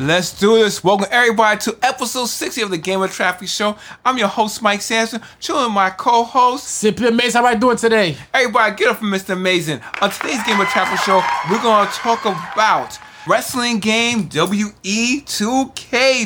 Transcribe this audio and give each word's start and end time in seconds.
Let's 0.00 0.32
do 0.40 0.56
this. 0.56 0.82
Welcome 0.82 1.08
everybody 1.10 1.60
to 1.60 1.76
episode 1.82 2.24
60 2.24 2.62
of 2.62 2.70
the 2.70 2.78
Game 2.78 3.02
of 3.02 3.12
Traffic 3.12 3.48
Show. 3.48 3.76
I'm 4.02 4.16
your 4.16 4.28
host, 4.28 4.62
Mike 4.62 4.80
Sampson, 4.80 5.20
chilling 5.40 5.64
with 5.64 5.74
my 5.74 5.90
co-host. 5.90 6.64
Simply 6.64 7.08
amazing. 7.08 7.38
How 7.38 7.44
are 7.44 7.52
you 7.52 7.60
doing 7.60 7.76
today? 7.76 8.16
Everybody 8.32 8.76
get 8.76 8.88
up 8.88 8.96
from 8.96 9.10
Mr. 9.10 9.34
Amazing. 9.34 9.82
On 10.00 10.10
today's 10.10 10.42
Game 10.44 10.58
of 10.58 10.68
Traffic 10.68 11.00
Show, 11.00 11.20
we're 11.50 11.62
gonna 11.62 11.90
talk 11.90 12.24
about 12.24 12.98
wrestling 13.26 13.78
game 13.78 14.30
WE2K 14.30 14.74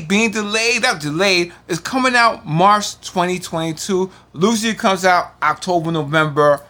being 0.09 0.30
delayed. 0.30 0.82
That 0.82 1.00
delayed 1.00 1.52
is 1.66 1.80
coming 1.80 2.14
out 2.14 2.46
March 2.46 3.00
2022. 3.00 4.09
Lucy 4.34 4.75
comes 4.75 5.04
out 5.04 5.32
October, 5.43 5.91
November 5.91 6.61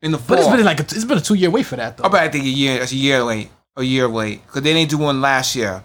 in 0.00 0.12
the 0.12 0.18
fall. 0.18 0.36
But 0.36 0.44
it's 0.44 0.56
been 0.56 0.64
like 0.64 0.80
a, 0.80 0.84
it's 0.84 1.04
been 1.04 1.18
a 1.18 1.20
two 1.20 1.34
year 1.34 1.50
wait 1.50 1.66
for 1.66 1.76
that 1.76 1.98
though. 1.98 2.04
About 2.04 2.22
I 2.22 2.30
think 2.30 2.46
a 2.46 2.48
year. 2.48 2.80
It's 2.80 2.92
a 2.92 2.96
year 2.96 3.22
late. 3.22 3.50
A 3.76 3.82
year 3.82 4.08
late 4.08 4.40
because 4.46 4.62
they 4.62 4.72
didn't 4.72 4.88
do 4.88 4.96
one 4.96 5.20
last 5.20 5.54
year. 5.54 5.82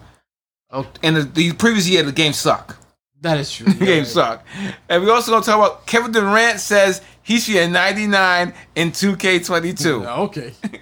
And 1.02 1.16
the, 1.16 1.22
the 1.22 1.52
previous 1.52 1.88
year, 1.88 2.02
the 2.02 2.12
game 2.12 2.32
sucked. 2.32 2.76
that 3.22 3.38
is 3.38 3.50
true. 3.52 3.72
The 3.72 3.84
game 3.86 4.04
sucked. 4.04 4.46
And 4.88 5.02
we 5.02 5.10
also 5.10 5.30
gonna 5.32 5.44
talk 5.44 5.56
about 5.56 5.86
Kevin 5.86 6.12
Durant 6.12 6.60
says 6.60 7.00
he 7.22 7.38
should 7.38 7.52
get 7.54 7.70
99 7.70 8.52
in 8.74 8.90
2K22. 8.90 10.06
Okay. 10.26 10.52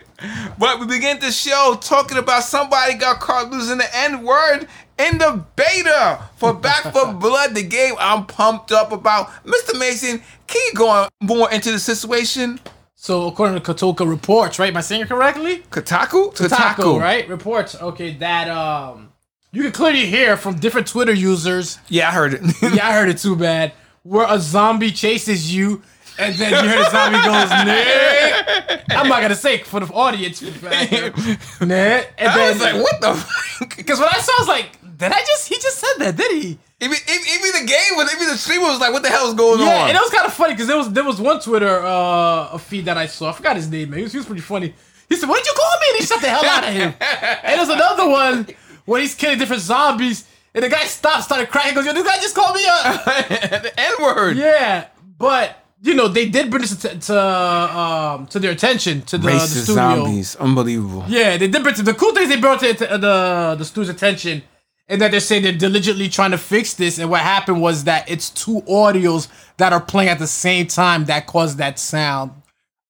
But 0.56 0.78
we 0.78 0.86
begin 0.86 1.18
the 1.18 1.32
show 1.32 1.76
talking 1.80 2.16
about 2.16 2.44
somebody 2.44 2.94
got 2.94 3.18
caught 3.18 3.50
losing 3.50 3.78
the 3.78 3.96
N 3.96 4.22
word 4.22 4.68
in 4.96 5.18
the 5.18 5.44
beta 5.56 6.20
for 6.36 6.54
Back 6.54 6.92
4 6.92 7.14
Blood, 7.14 7.56
the 7.56 7.64
game 7.64 7.94
I'm 7.98 8.26
pumped 8.26 8.70
up 8.70 8.92
about. 8.92 9.30
Mr. 9.44 9.76
Mason, 9.76 10.22
can 10.46 10.62
you 10.68 10.74
go 10.74 11.08
more 11.20 11.50
into 11.50 11.72
the 11.72 11.80
situation? 11.80 12.60
So 12.94 13.26
according 13.26 13.60
to 13.60 13.72
Kotoka 13.74 14.08
reports, 14.08 14.60
right? 14.60 14.68
Am 14.70 14.76
I 14.76 14.80
saying 14.82 15.02
it 15.02 15.08
correctly? 15.08 15.64
Kotaku? 15.70 16.32
Taco, 16.48 17.00
right? 17.00 17.28
Reports. 17.28 17.74
Okay, 17.74 18.12
that 18.18 18.48
um, 18.48 19.11
you 19.52 19.62
can 19.62 19.72
clearly 19.72 20.06
hear 20.06 20.36
from 20.36 20.56
different 20.58 20.86
Twitter 20.86 21.12
users. 21.12 21.78
Yeah, 21.88 22.08
I 22.08 22.12
heard 22.12 22.34
it. 22.34 22.40
Yeah, 22.74 22.88
I 22.88 22.92
heard 22.92 23.08
it 23.08 23.18
too 23.18 23.36
bad. 23.36 23.72
Where 24.02 24.26
a 24.28 24.38
zombie 24.40 24.90
chases 24.90 25.54
you, 25.54 25.82
and 26.18 26.34
then 26.34 26.50
you 26.64 26.70
hear 26.70 26.78
the 26.84 26.90
zombie 26.90 27.18
goes, 27.22 27.50
"Nick." 27.64 28.82
I'm 28.90 29.08
not 29.08 29.22
gonna 29.22 29.36
say 29.36 29.54
it 29.56 29.66
for 29.66 29.80
the 29.80 29.86
audience, 29.92 30.42
Nick. 30.42 31.16
And 31.60 31.70
then 31.70 32.04
I 32.18 32.50
was 32.50 32.60
like, 32.60 32.74
what 32.82 33.00
the 33.00 33.14
fuck? 33.14 33.76
Because 33.76 33.98
when 34.00 34.08
I 34.08 34.18
saw, 34.18 34.32
I 34.32 34.36
was 34.40 34.48
like, 34.48 34.68
"Did 34.98 35.12
I 35.12 35.20
just? 35.20 35.48
He 35.48 35.54
just 35.56 35.78
said 35.78 35.94
that, 35.98 36.16
did 36.16 36.32
he?" 36.32 36.58
Even, 36.80 36.96
even, 37.08 37.52
the 37.62 37.66
game 37.68 37.96
was, 37.96 38.12
even 38.12 38.26
the 38.26 38.36
streamer 38.36 38.64
was 38.66 38.80
like, 38.80 38.92
what 38.92 39.04
the 39.04 39.08
hell 39.08 39.28
is 39.28 39.34
going 39.34 39.60
Yeah, 39.60 39.66
on? 39.66 39.70
Yeah, 39.72 39.86
and 39.86 39.96
it 39.96 40.00
was 40.00 40.10
kind 40.10 40.26
of 40.26 40.32
funny 40.34 40.54
because 40.54 40.66
there 40.66 40.76
was 40.76 40.90
there 40.92 41.04
was 41.04 41.20
one 41.20 41.38
Twitter 41.40 41.78
uh 41.84 42.48
a 42.52 42.58
feed 42.58 42.86
that 42.86 42.96
I 42.98 43.06
saw. 43.06 43.30
I 43.30 43.32
forgot 43.32 43.54
his 43.56 43.68
name, 43.70 43.90
man. 43.90 43.98
He 43.98 44.02
was, 44.04 44.12
he 44.12 44.18
was 44.18 44.26
pretty 44.26 44.42
funny. 44.42 44.74
He 45.08 45.14
said, 45.16 45.28
"What 45.28 45.36
did 45.38 45.46
you 45.46 45.52
call 45.56 45.78
me?" 45.80 45.86
And 45.90 45.98
he 46.00 46.06
shut 46.06 46.20
the 46.20 46.28
hell 46.28 46.44
out 46.44 46.64
of 46.64 46.72
him. 46.74 46.94
and 47.00 47.58
there's 47.58 47.68
another 47.68 48.08
one 48.08 48.48
where 48.84 49.00
he's 49.00 49.14
killing 49.14 49.38
different 49.38 49.62
zombies, 49.62 50.24
and 50.54 50.64
the 50.64 50.68
guy 50.68 50.84
stopped, 50.84 51.24
started 51.24 51.48
crying. 51.50 51.70
He 51.70 51.74
goes, 51.74 51.86
"Yo, 51.86 51.92
this 51.92 52.04
guy 52.06 52.16
just 52.16 52.34
called 52.34 52.54
me 52.56 52.62
a 52.64 53.60
the 53.62 53.72
N 53.78 53.92
word. 54.02 54.36
yeah." 54.36 54.86
But 55.18 55.56
you 55.84 55.94
know, 55.94 56.08
they 56.08 56.28
did 56.28 56.50
bring 56.50 56.62
this 56.62 56.76
to, 56.82 56.98
to 56.98 57.20
um 57.20 58.26
to 58.28 58.38
their 58.38 58.52
attention 58.52 59.02
to 59.02 59.18
the, 59.18 59.26
the 59.26 59.32
Racist 59.32 59.62
studio. 59.64 59.74
zombies. 59.74 60.36
Unbelievable. 60.36 61.04
Yeah, 61.08 61.36
they 61.36 61.48
did 61.48 61.62
bring 61.62 61.74
to 61.76 61.82
the 61.82 61.94
cool 61.94 62.12
things 62.14 62.28
they 62.28 62.40
brought 62.40 62.60
to 62.60 62.74
to 62.74 62.86
the 62.98 63.56
the 63.58 63.64
studio's 63.64 63.88
attention, 63.88 64.42
and 64.88 65.00
that 65.00 65.10
they're 65.10 65.20
saying 65.20 65.42
they're 65.44 65.52
diligently 65.52 66.08
trying 66.08 66.32
to 66.32 66.38
fix 66.38 66.74
this. 66.74 66.98
And 66.98 67.08
what 67.10 67.20
happened 67.20 67.60
was 67.60 67.84
that 67.84 68.08
it's 68.10 68.30
two 68.30 68.60
audios 68.62 69.28
that 69.58 69.72
are 69.72 69.80
playing 69.80 70.08
at 70.10 70.18
the 70.18 70.26
same 70.26 70.66
time 70.66 71.04
that 71.06 71.26
caused 71.26 71.58
that 71.58 71.78
sound, 71.78 72.32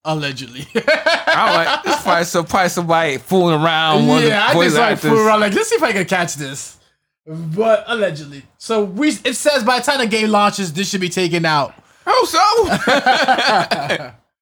allegedly. 0.05 0.67
I'm 0.75 1.55
like, 1.55 1.81
it's 1.85 2.03
probably, 2.03 2.25
so, 2.25 2.45
probably 2.45 2.69
somebody 2.69 3.19
fooling 3.19 3.61
around. 3.63 4.07
one 4.07 4.19
of 4.19 4.23
the 4.25 4.29
yeah, 4.31 4.45
I 4.45 4.47
think 4.49 4.65
voice 4.65 4.75
so. 4.75 4.83
I 4.83 4.91
actors. 4.93 5.11
fool 5.11 5.27
around 5.27 5.41
like, 5.41 5.55
let's 5.55 5.69
see 5.69 5.77
if 5.77 5.83
I 5.83 5.93
can 5.93 6.05
catch 6.05 6.35
this. 6.35 6.79
But 7.25 7.85
allegedly, 7.87 8.43
so 8.59 8.83
we 8.85 9.11
it 9.11 9.37
says 9.37 9.63
by 9.63 9.79
the 9.79 9.85
time 9.85 9.99
the 10.01 10.09
game 10.09 10.31
launches, 10.31 10.73
this 10.73 10.91
should 10.91 11.01
be 11.01 11.09
taken 11.09 11.45
out. 11.45 11.73
Oh, 12.05 12.25
so. 12.25 12.41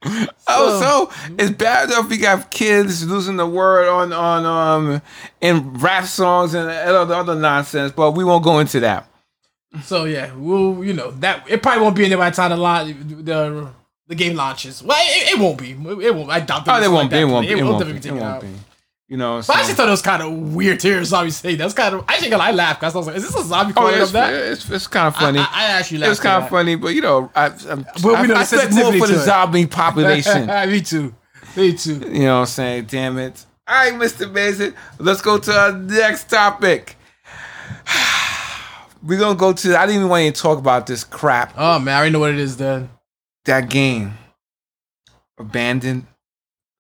oh, 0.49 0.81
so 0.81 1.35
it's 1.39 1.51
bad 1.51 1.91
enough 1.91 2.09
we 2.09 2.17
got 2.17 2.51
kids 2.51 3.07
losing 3.07 3.37
the 3.37 3.47
word 3.47 3.87
on 3.87 4.15
on 4.15 4.47
um 4.47 5.03
in 5.43 5.75
rap 5.75 6.07
songs 6.07 6.55
and 6.55 6.71
other 6.71 7.15
other 7.15 7.35
nonsense, 7.35 7.93
but 7.93 8.13
we 8.13 8.25
won't 8.25 8.43
go 8.43 8.61
into 8.61 8.81
that. 8.81 9.07
So 9.83 10.07
yeah, 10.07 10.33
we'll 10.35 10.83
you 10.83 10.95
know 10.95 11.11
that 11.11 11.45
it 11.51 11.63
probably 11.63 11.83
won't 11.83 11.97
be 11.97 12.05
in 12.05 12.09
there 12.09 12.19
by 12.19 12.31
the 12.31 12.37
time 12.37 12.51
the 12.51 12.57
launch, 12.57 12.97
the 12.99 13.71
the 14.11 14.17
game 14.17 14.35
launches. 14.35 14.83
Well, 14.83 14.99
it, 15.01 15.35
it 15.35 15.39
won't 15.39 15.57
be. 15.57 15.71
It 15.71 16.15
won't. 16.15 16.31
I 16.31 16.41
doubt. 16.41 16.65
Oh, 16.67 16.81
they 16.81 16.89
won't 16.89 17.05
like 17.05 17.11
be. 17.11 17.19
It 17.19 17.25
won't 17.27 17.47
be. 17.47 17.53
It 17.53 17.63
won't 17.65 17.85
be. 17.87 17.91
It 17.93 18.03
taken 18.03 18.19
won't 18.19 18.35
out. 18.35 18.43
be. 18.43 18.49
You 19.07 19.17
know. 19.17 19.37
But 19.37 19.39
I 19.39 19.41
so- 19.43 19.55
actually 19.55 19.75
thought 19.75 19.87
it 19.89 19.93
was 19.93 20.03
kind 20.03 20.23
of 20.23 20.53
weird 20.53 20.81
to 20.81 20.89
hear 20.89 21.01
a 21.01 21.05
zombie 21.05 21.31
say 21.31 21.53
that. 21.55 21.59
That's 21.59 21.75
kind 21.75 21.95
of. 21.95 22.05
I 22.09 22.17
think 22.17 22.35
I 22.35 22.51
laughed 22.51 22.81
because 22.81 22.97
I 22.97 22.99
was 22.99 23.07
like, 23.07 23.17
"Is 23.17 23.23
this 23.23 23.37
a 23.37 23.45
zombie 23.45 23.73
Oh, 23.77 23.83
calling 23.83 23.95
up 23.95 24.01
it's, 24.03 24.11
that?" 24.13 24.35
it's, 24.35 24.69
it's 24.69 24.87
kind 24.89 25.07
of 25.07 25.15
funny. 25.15 25.39
I, 25.39 25.47
I 25.53 25.65
actually 25.79 25.99
laughed. 25.99 26.09
was 26.09 26.21
kind 26.21 26.43
of 26.43 26.51
funny, 26.51 26.75
but 26.75 26.89
you 26.89 27.03
know, 27.03 27.31
I, 27.37 27.47
I'm, 27.69 27.87
we 28.03 28.15
I, 28.15 28.27
know 28.27 28.35
I 28.35 28.41
expect 28.43 28.75
more 28.75 28.93
for 28.95 29.07
the 29.07 29.19
zombie 29.21 29.67
population. 29.69 30.47
Me 30.71 30.81
too. 30.81 31.15
Me 31.57 31.73
too. 31.73 31.95
You 31.95 32.25
know 32.25 32.35
what 32.35 32.41
I'm 32.41 32.47
saying? 32.47 32.85
Damn 32.87 33.17
it. 33.19 33.47
All 33.69 33.77
right, 33.77 33.93
Mr. 33.93 34.29
Mason. 34.31 34.75
Let's 34.99 35.23
go 35.23 35.39
to 35.39 35.53
our 35.53 35.73
next 35.73 36.29
topic. 36.31 36.97
We're 39.05 39.19
going 39.19 39.37
to 39.37 39.41
go 39.41 39.53
to, 39.53 39.79
I 39.79 39.87
didn't 39.87 40.01
even 40.01 40.09
want 40.09 40.35
to 40.35 40.43
talk 40.43 40.59
about 40.59 40.87
this 40.87 41.05
crap. 41.05 41.55
Oh 41.57 41.79
man, 41.79 41.95
I 41.95 41.99
already 41.99 42.13
know 42.13 42.19
what 42.19 42.33
it 42.33 42.39
is. 42.41 42.57
Then. 42.57 42.91
That 43.45 43.69
game. 43.71 44.15
Abandoned. 45.39 46.07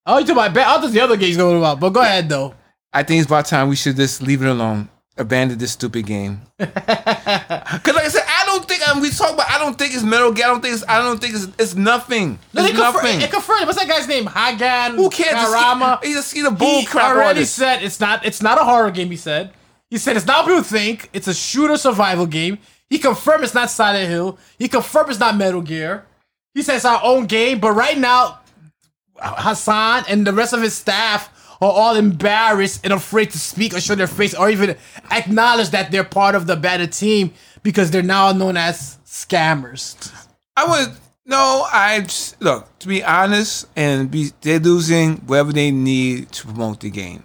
Oh, 0.06 0.18
you 0.18 0.24
talking 0.24 0.32
about? 0.36 0.54
ba- 0.54 0.68
I 0.68 0.80
thought 0.80 0.92
the 0.92 1.00
other 1.00 1.16
game's 1.16 1.36
going 1.36 1.56
about. 1.58 1.80
But 1.80 1.90
go 1.90 2.00
ahead 2.00 2.28
though. 2.28 2.54
I 2.92 3.02
think 3.02 3.20
it's 3.20 3.26
about 3.28 3.46
time 3.46 3.68
we 3.68 3.76
should 3.76 3.96
just 3.96 4.20
leave 4.22 4.42
it 4.42 4.48
alone. 4.48 4.88
Abandon 5.16 5.58
this 5.58 5.72
stupid 5.72 6.06
game. 6.06 6.42
Because, 7.72 7.94
like 7.94 8.04
I 8.04 8.08
said, 8.08 8.24
I 8.26 8.46
don't 8.46 8.66
think, 8.66 8.82
I 8.86 8.94
mean, 8.94 9.02
we 9.02 9.10
talk 9.10 9.32
about, 9.34 9.48
I 9.48 9.58
don't 9.58 9.78
think 9.78 9.94
it's 9.94 10.02
Metal 10.02 10.32
Gear. 10.32 10.46
I 10.46 10.48
don't 10.48 10.60
think 10.60 10.74
it's, 10.74 10.84
I 10.88 10.98
don't 10.98 11.20
think 11.20 11.34
it's, 11.34 11.46
it's 11.58 11.74
nothing. 11.76 12.38
No, 12.52 12.64
It's 12.64 12.74
nothing. 12.74 13.20
It 13.20 13.30
confirmed. 13.30 13.66
What's 13.66 13.78
that 13.78 13.86
guy's 13.88 14.08
name? 14.08 14.26
Hagan. 14.26 14.96
Who 14.96 15.08
cares? 15.10 15.34
Karama. 15.34 16.02
He's 16.02 16.16
a 16.16 16.34
he's 16.34 16.44
a 16.44 16.50
bull 16.50 16.80
he 16.80 16.86
crap 16.86 17.10
already 17.12 17.28
artist. 17.40 17.54
said 17.54 17.82
it's 17.82 18.00
not 18.00 18.24
it's 18.26 18.42
not 18.42 18.60
a 18.60 18.64
horror 18.64 18.90
game. 18.90 19.08
He 19.10 19.16
said 19.16 19.52
he 19.88 19.98
said 19.98 20.16
it's 20.16 20.26
not 20.26 20.44
what 20.46 20.50
people 20.50 20.62
think. 20.64 21.10
It's 21.12 21.28
a 21.28 21.34
shooter 21.34 21.76
survival 21.76 22.26
game. 22.26 22.58
He 22.88 22.98
confirmed 22.98 23.44
it's 23.44 23.54
not 23.54 23.70
Silent 23.70 24.08
Hill. 24.08 24.36
He 24.58 24.66
confirmed 24.68 25.10
it's 25.10 25.20
not 25.20 25.36
Metal 25.36 25.62
Gear. 25.62 26.06
He 26.54 26.62
says 26.62 26.84
our 26.84 27.00
own 27.02 27.26
game. 27.26 27.60
But 27.60 27.72
right 27.72 27.98
now, 27.98 28.40
Hassan 29.18 30.04
and 30.08 30.26
the 30.26 30.32
rest 30.32 30.52
of 30.52 30.62
his 30.62 30.74
staff 30.74 31.28
are 31.60 31.70
all 31.70 31.96
embarrassed 31.96 32.80
and 32.84 32.92
afraid 32.92 33.30
to 33.30 33.38
speak 33.38 33.74
or 33.74 33.80
show 33.80 33.94
their 33.94 34.06
face 34.06 34.34
or 34.34 34.48
even 34.50 34.76
acknowledge 35.10 35.70
that 35.70 35.90
they're 35.90 36.04
part 36.04 36.34
of 36.34 36.46
the 36.46 36.56
better 36.56 36.86
team 36.86 37.32
because 37.62 37.90
they're 37.90 38.02
now 38.02 38.32
known 38.32 38.56
as 38.56 38.98
scammers. 39.04 40.10
I 40.56 40.64
would 40.68 40.96
no. 41.26 41.66
I 41.70 42.00
just, 42.00 42.40
look 42.40 42.78
to 42.80 42.88
be 42.88 43.04
honest, 43.04 43.66
and 43.76 44.10
be 44.10 44.30
they're 44.40 44.58
losing 44.58 45.16
whatever 45.18 45.52
they 45.52 45.70
need 45.70 46.32
to 46.32 46.46
promote 46.46 46.80
the 46.80 46.90
game. 46.90 47.24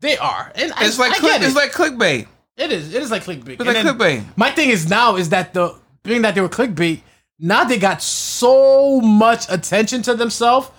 They 0.00 0.16
are, 0.18 0.52
and 0.54 0.72
I- 0.72 0.86
It's 0.86 0.98
like 0.98 1.12
I 1.12 1.18
click, 1.18 1.40
it. 1.40 1.42
it's 1.44 1.54
like 1.56 1.72
clickbait. 1.72 2.26
It 2.56 2.70
is. 2.70 2.94
It 2.94 3.02
is 3.02 3.10
like 3.10 3.24
clickbait. 3.24 3.54
It's 3.60 3.64
like 3.64 3.76
And 3.76 3.88
clickbait. 3.88 4.24
My 4.36 4.50
thing 4.52 4.70
is 4.70 4.88
now 4.88 5.16
is 5.16 5.30
that 5.30 5.52
the 5.52 5.74
being 6.04 6.22
that 6.22 6.34
they 6.36 6.40
were 6.40 6.48
clickbait, 6.48 7.00
now 7.38 7.64
they 7.64 7.78
got 7.78 8.02
so 8.02 9.00
much 9.00 9.46
attention 9.50 10.02
to 10.02 10.14
themselves. 10.14 10.70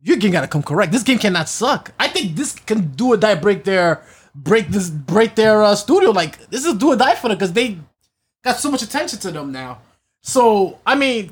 Your 0.00 0.16
game 0.16 0.32
gotta 0.32 0.48
come 0.48 0.62
correct. 0.62 0.92
This 0.92 1.02
game 1.02 1.18
cannot 1.18 1.48
suck. 1.48 1.92
I 1.98 2.08
think 2.08 2.36
this 2.36 2.52
can 2.52 2.88
do 2.92 3.14
or 3.14 3.16
die 3.16 3.34
break 3.34 3.64
their 3.64 4.02
break 4.34 4.68
this 4.68 4.90
break 4.90 5.34
their 5.34 5.62
uh, 5.62 5.74
studio. 5.74 6.10
Like 6.10 6.50
this 6.50 6.64
is 6.64 6.74
do 6.74 6.92
or 6.92 6.96
die 6.96 7.14
for 7.14 7.28
them 7.28 7.38
because 7.38 7.52
they 7.52 7.78
got 8.44 8.56
so 8.58 8.70
much 8.70 8.82
attention 8.82 9.18
to 9.20 9.30
them 9.30 9.50
now. 9.50 9.80
So 10.20 10.78
I 10.86 10.94
mean, 10.94 11.30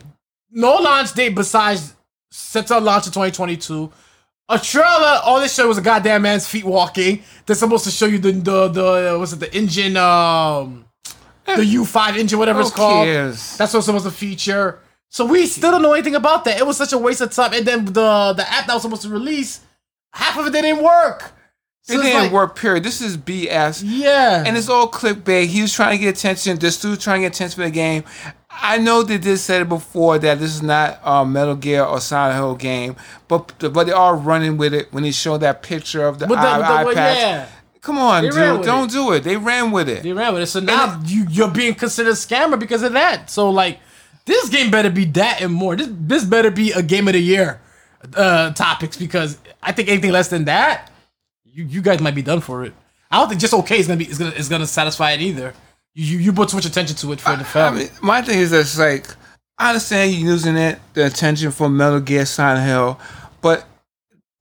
no 0.51 0.77
launch 0.77 1.13
date 1.13 1.35
besides 1.35 1.95
set 2.31 2.67
to 2.69 2.79
launch 2.79 3.07
in 3.07 3.13
2022. 3.13 3.93
A 4.49 4.59
trailer, 4.59 5.21
all 5.25 5.41
this 5.41 5.55
show 5.55 5.69
was 5.69 5.79
a 5.79 5.83
goddamn 5.83 6.23
man's 6.23 6.47
feet 6.47 6.65
walking. 6.65 7.23
They're 7.47 7.57
supposed 7.57 7.85
to 7.85 7.91
show 7.91 8.07
you 8.07 8.19
the 8.19 8.33
the 8.33 8.69
the 8.69 9.17
what's 9.19 9.33
it 9.33 9.41
the 9.41 9.55
engine 9.55 9.97
um 9.97 10.87
the 11.47 11.53
eh. 11.53 11.57
U5 11.65 12.17
engine, 12.19 12.39
whatever 12.39 12.61
it's 12.61 12.71
called. 12.71 13.05
cares? 13.07 13.57
That's 13.57 13.73
what's 13.75 13.87
supposed 13.87 14.05
to 14.05 14.11
feature. 14.11 14.79
So 15.09 15.27
we 15.27 15.47
still 15.47 15.71
don't 15.73 15.83
know 15.83 15.93
anything 15.93 16.15
about 16.15 16.45
that. 16.47 16.59
It 16.59 16.67
was 16.67 16.77
such 16.79 16.93
a 16.93 16.99
waste 16.99 17.21
of 17.21 17.31
time. 17.33 17.53
And 17.53 17.67
then 17.67 17.85
the 17.85 18.33
the 18.37 18.45
app 18.51 18.67
that 18.67 18.73
was 18.75 18.83
supposed 18.83 19.03
to 19.03 19.09
release, 19.11 19.61
half 20.13 20.39
of 20.39 20.47
it 20.47 20.53
didn't 20.53 20.83
work. 20.83 21.33
So 21.85 21.95
It 21.95 22.03
didn't 22.05 22.23
like- 22.23 22.33
work. 22.33 22.57
Period. 22.57 22.85
This 22.85 23.01
is 23.01 23.17
BS. 23.17 23.83
Yeah. 23.85 24.45
And 24.47 24.57
it's 24.57 24.69
all 24.69 24.89
clickbait. 24.89 25.47
He 25.49 25.63
was 25.63 25.73
trying 25.73 25.99
to 25.99 26.05
get 26.05 26.17
attention. 26.17 26.57
This 26.59 26.81
dude 26.81 27.01
trying 27.01 27.23
to 27.23 27.27
get 27.27 27.35
attention 27.35 27.57
for 27.57 27.65
the 27.65 27.71
game. 27.73 28.05
I 28.51 28.79
know 28.79 29.03
they 29.03 29.19
did 29.19 29.39
say 29.39 29.63
it 29.63 29.69
before 29.69 30.19
that 30.21 30.39
this 30.39 30.55
is 30.55 30.63
not 30.63 31.01
a 31.05 31.27
Metal 31.27 31.57
Gear 31.57 31.83
or 31.83 32.01
Silent 32.01 32.37
Hill 32.37 32.55
game, 32.55 32.95
but 33.27 33.53
but 33.73 33.85
they 33.87 33.93
are 33.93 34.15
running 34.15 34.57
with 34.59 34.73
it 34.75 34.93
when 34.93 35.03
he 35.05 35.11
showed 35.11 35.39
that 35.39 35.63
picture 35.63 36.07
of 36.07 36.19
the, 36.21 36.27
the- 36.27 36.37
eye, 36.39 36.59
the- 36.59 36.65
eye 36.65 36.85
well, 36.85 36.95
yeah. 36.95 37.47
Come 37.83 37.99
on, 37.99 38.23
dude. 38.23 38.33
Don't 38.65 38.89
it. 38.89 38.93
do 38.93 39.13
it. 39.13 39.25
They 39.25 39.37
ran 39.37 39.73
with 39.73 39.89
it. 39.89 40.05
They 40.05 40.13
ran 40.13 40.33
with 40.33 40.45
it. 40.45 40.47
So 40.47 40.61
now 40.61 41.01
you 41.05 41.27
you're 41.29 41.51
being 41.51 41.75
considered 41.75 42.11
a 42.11 42.15
scammer 42.15 42.59
because 42.59 42.83
of 42.83 42.93
that. 42.93 43.29
So 43.29 43.51
like 43.51 43.81
this 44.25 44.49
game 44.49 44.71
better 44.71 44.89
be 44.89 45.05
that 45.07 45.43
and 45.43 45.53
more. 45.53 45.75
This 45.77 45.89
this 45.91 46.25
better 46.25 46.51
be 46.51 46.71
a 46.73 46.83
game 46.83 47.09
of 47.09 47.15
the 47.15 47.21
year 47.21 47.61
uh 48.17 48.53
topics 48.53 48.97
because 48.97 49.39
I 49.63 49.73
think 49.73 49.89
anything 49.89 50.13
less 50.13 50.29
than 50.29 50.45
that, 50.45 50.91
you 51.45 51.65
you 51.65 51.83
guys 51.83 52.01
might 52.01 52.15
be 52.15 52.23
done 52.23 52.41
for 52.41 52.65
it. 52.65 52.73
I 53.11 53.19
don't 53.19 53.29
think 53.29 53.41
just 53.41 53.53
okay 53.53 53.79
is 53.79 53.89
gonna 53.89 53.99
be 53.99 54.09
is 54.09 54.19
gonna 54.19 54.31
is 54.31 54.49
gonna 54.49 54.67
satisfy 54.67 55.13
it 55.13 55.21
either. 55.21 55.53
You 55.95 56.19
you, 56.19 56.33
put 56.33 56.49
too 56.49 56.57
much 56.57 56.65
attention 56.65 56.97
to 56.97 57.13
it 57.13 57.21
for 57.21 57.37
the 57.37 57.43
I 57.43 57.45
film. 57.45 57.77
mean, 57.77 57.91
my 58.01 58.23
thing 58.23 58.39
is 58.39 58.53
that 58.53 58.61
it's 58.61 58.79
like 58.79 59.09
I 59.59 59.71
understand 59.71 60.13
you 60.13 60.25
using 60.25 60.57
it, 60.57 60.79
the 60.95 61.05
attention 61.05 61.51
for 61.51 61.69
Metal 61.69 62.01
Gear 62.01 62.25
Silent 62.25 62.67
Hill, 62.67 62.99
but 63.43 63.67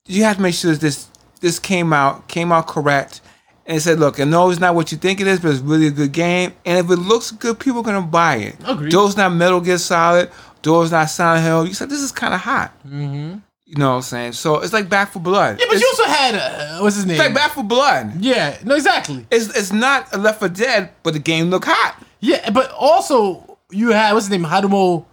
you 0.08 0.24
have 0.24 0.38
to 0.38 0.42
make 0.42 0.56
sure 0.56 0.72
that 0.72 0.80
this 0.80 1.08
this 1.42 1.60
came 1.60 1.92
out 1.92 2.28
came 2.30 2.52
out 2.54 2.68
correct. 2.68 3.20
And 3.66 3.82
said, 3.82 4.00
look, 4.00 4.20
I 4.20 4.24
know 4.24 4.50
it's 4.50 4.60
not 4.60 4.74
what 4.76 4.92
you 4.92 4.98
think 4.98 5.22
it 5.22 5.28
is, 5.28 5.40
but 5.40 5.52
it's 5.52 5.60
really 5.60 5.88
a 5.88 5.92
good 5.92 6.12
game. 6.12 6.54
And 6.66 6.80
if 6.80 6.90
it 6.92 6.96
looks 7.00 7.32
good, 7.32 7.60
people 7.60 7.82
are 7.82 7.84
gonna 7.84 8.02
buy 8.02 8.36
it. 8.38 8.56
Agreed. 8.66 8.92
Though 8.92 9.06
it's 9.08 9.16
not 9.16 9.32
Metal 9.34 9.62
Gear 9.62 9.78
Solid, 9.78 10.32
though 10.64 10.82
it's 10.82 10.92
not 10.92 11.10
Silent 11.10 11.46
Hill, 11.46 11.68
you 11.68 11.74
said 11.74 11.90
this 11.90 12.02
is 12.02 12.12
kind 12.12 12.34
of 12.34 12.40
hot. 12.42 12.74
Mm-hmm. 12.86 13.38
You 13.66 13.78
know 13.78 13.90
what 13.92 13.96
I'm 13.98 14.02
saying? 14.02 14.32
So 14.34 14.60
it's 14.60 14.74
like 14.74 14.90
Back 14.90 15.12
4 15.14 15.22
Blood. 15.22 15.60
yeah, 15.60 15.66
but 15.70 15.76
it's, 15.76 15.82
you 15.82 15.88
also 15.88 16.04
had 16.04 16.36
uh, 16.36 16.80
what's 16.80 16.98
his 16.98 17.06
name? 17.06 17.16
it's 17.16 17.24
like 17.24 17.34
Back 17.34 17.52
4 17.52 17.64
Blood. 17.64 18.16
yeah, 18.20 18.58
no, 18.66 18.76
exactly. 18.76 19.26
It's 19.32 19.56
it's 19.56 19.72
not 19.72 20.18
Left 20.20 20.40
4 20.40 20.50
Dead, 20.50 20.90
but 21.04 21.14
the 21.14 21.20
game 21.20 21.50
look 21.50 21.66
hot. 21.66 22.04
Yeah, 22.20 22.50
but 22.50 22.72
also 22.72 23.58
you 23.72 23.90
had 23.92 24.14
what's 24.14 24.26
his 24.28 24.32
name? 24.32 24.44
Harumo. 24.44 25.06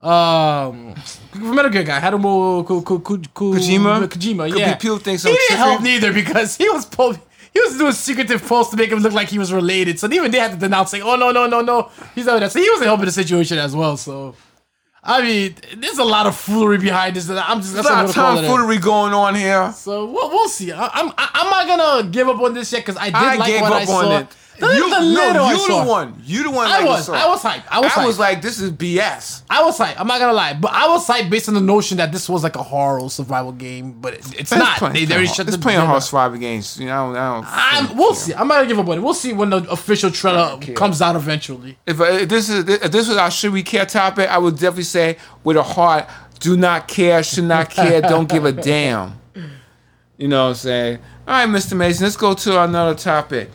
Um, 0.00 0.94
Metal 1.34 1.70
Gear 1.70 1.82
guy, 1.82 1.98
Harumo 1.98 2.64
Ko, 2.66 2.82
Ko, 2.82 2.98
Ko, 3.00 3.18
Ko, 3.32 3.52
Kojima? 3.52 4.06
Kojima, 4.06 4.54
yeah. 4.54 4.74
people 4.76 4.98
think 4.98 5.18
he 5.20 5.28
didn't 5.32 5.56
help 5.56 5.80
neither 5.82 6.12
because 6.12 6.56
he 6.56 6.68
was 6.68 6.84
po- 6.84 7.16
he 7.54 7.60
was 7.60 7.78
doing 7.78 7.92
secretive 7.92 8.44
posts 8.46 8.72
to 8.72 8.76
make 8.76 8.90
him 8.90 8.98
look 8.98 9.12
like 9.12 9.28
he 9.28 9.38
was 9.38 9.52
related. 9.52 9.98
So 9.98 10.10
even 10.12 10.30
they 10.30 10.38
had 10.38 10.50
to 10.52 10.56
denounce, 10.58 10.90
saying, 10.90 11.04
"Oh 11.04 11.16
no, 11.16 11.30
no, 11.30 11.46
no, 11.46 11.60
no, 11.60 11.90
he's 12.14 12.26
not 12.26 12.40
that." 12.40 12.52
So 12.52 12.58
he 12.60 12.68
wasn't 12.70 12.88
helping 12.88 13.06
the 13.06 13.12
situation 13.12 13.58
as 13.58 13.74
well. 13.74 13.96
So. 13.96 14.34
I 15.06 15.20
mean, 15.20 15.54
there's 15.76 15.98
a 15.98 16.04
lot 16.04 16.26
of 16.26 16.34
foolery 16.34 16.78
behind 16.78 17.14
this. 17.14 17.26
that 17.26 17.44
I'm 17.48 17.60
just 17.60 17.74
that's 17.74 17.86
a 17.86 17.92
lot 17.92 18.04
of 18.06 18.10
I'm 18.10 18.14
gonna 18.14 18.26
call 18.26 18.38
it. 18.38 18.46
tomfoolery 18.48 18.78
going 18.78 19.12
on 19.12 19.34
here. 19.34 19.70
So 19.72 20.06
we'll, 20.06 20.30
we'll 20.30 20.48
see. 20.48 20.72
I, 20.72 20.86
I'm 20.94 21.12
I, 21.18 21.28
I'm 21.34 21.50
not 21.50 21.66
gonna 21.66 22.08
give 22.08 22.26
up 22.26 22.40
on 22.40 22.54
this 22.54 22.72
yet 22.72 22.78
because 22.86 22.96
I 22.96 23.06
did 23.06 23.14
I 23.16 23.34
like 23.36 23.46
gave 23.48 23.60
what 23.60 23.72
up 23.72 23.82
I 23.82 23.84
saw. 23.84 23.98
on 23.98 24.22
it. 24.22 24.36
The, 24.58 24.66
you, 24.66 24.88
the 24.88 25.00
no, 25.00 25.50
you 25.50 25.68
the 25.68 25.84
one. 25.84 26.22
You 26.24 26.42
the 26.44 26.50
one. 26.50 26.66
I 26.68 26.78
like 26.78 26.86
was. 26.86 27.08
I 27.08 27.26
was 27.26 27.42
hyped. 27.42 27.64
I 27.68 27.80
was. 27.80 27.92
I 27.92 28.02
hyped. 28.02 28.06
was 28.06 28.18
like, 28.20 28.42
this 28.42 28.60
is 28.60 28.70
BS. 28.70 29.42
I 29.50 29.64
was 29.64 29.78
hyped. 29.78 29.94
I'm 29.98 30.06
not 30.06 30.20
gonna 30.20 30.32
lie, 30.32 30.54
but 30.54 30.72
I 30.72 30.86
was 30.88 31.06
hyped 31.06 31.28
based 31.28 31.48
on 31.48 31.54
the 31.54 31.60
notion 31.60 31.96
that 31.96 32.12
this 32.12 32.28
was 32.28 32.44
like 32.44 32.54
a 32.54 32.62
horror 32.62 33.08
survival 33.08 33.50
game, 33.52 34.00
but 34.00 34.14
it, 34.14 34.40
it's 34.40 34.52
not. 34.52 34.78
playing, 34.78 34.94
They, 34.94 35.04
they 35.06 35.14
already 35.14 35.28
shut 35.28 35.48
it's 35.48 35.56
the 35.56 35.62
playing 35.62 35.80
horror 35.80 36.00
survival 36.00 36.38
games. 36.38 36.78
You 36.78 36.86
know, 36.86 37.10
I 37.10 37.14
don't. 37.14 37.46
I 37.46 37.86
don't 37.86 37.96
we'll 37.96 38.14
see. 38.14 38.32
I'm 38.32 38.46
not 38.46 38.54
gonna 38.54 38.68
give 38.68 38.78
up 38.78 38.88
on 38.88 38.98
it. 38.98 39.00
We'll 39.00 39.14
see 39.14 39.32
when 39.32 39.50
the 39.50 39.68
official 39.70 40.10
trailer 40.10 40.58
comes 40.74 41.02
out 41.02 41.16
eventually. 41.16 41.76
If, 41.86 42.00
uh, 42.00 42.04
if 42.04 42.28
this 42.28 42.48
is 42.48 42.68
if 42.68 42.92
this 42.92 43.08
was 43.08 43.16
our 43.16 43.30
should 43.32 43.52
we 43.52 43.64
care 43.64 43.86
topic, 43.86 44.28
I 44.28 44.38
would 44.38 44.54
definitely 44.54 44.84
say 44.84 45.18
with 45.42 45.56
a 45.56 45.64
heart, 45.64 46.08
do 46.38 46.56
not 46.56 46.86
care, 46.86 47.24
should 47.24 47.44
not 47.44 47.70
care, 47.70 48.00
don't 48.00 48.28
give 48.28 48.44
a 48.44 48.52
damn. 48.70 49.20
You 50.16 50.28
know 50.28 50.44
what 50.44 50.48
I'm 50.50 50.54
saying? 50.54 50.98
All 51.26 51.34
right, 51.34 51.48
Mr. 51.48 51.76
Mason, 51.76 52.04
let's 52.04 52.16
go 52.16 52.34
to 52.34 52.62
another 52.62 52.94
topic. 52.94 53.50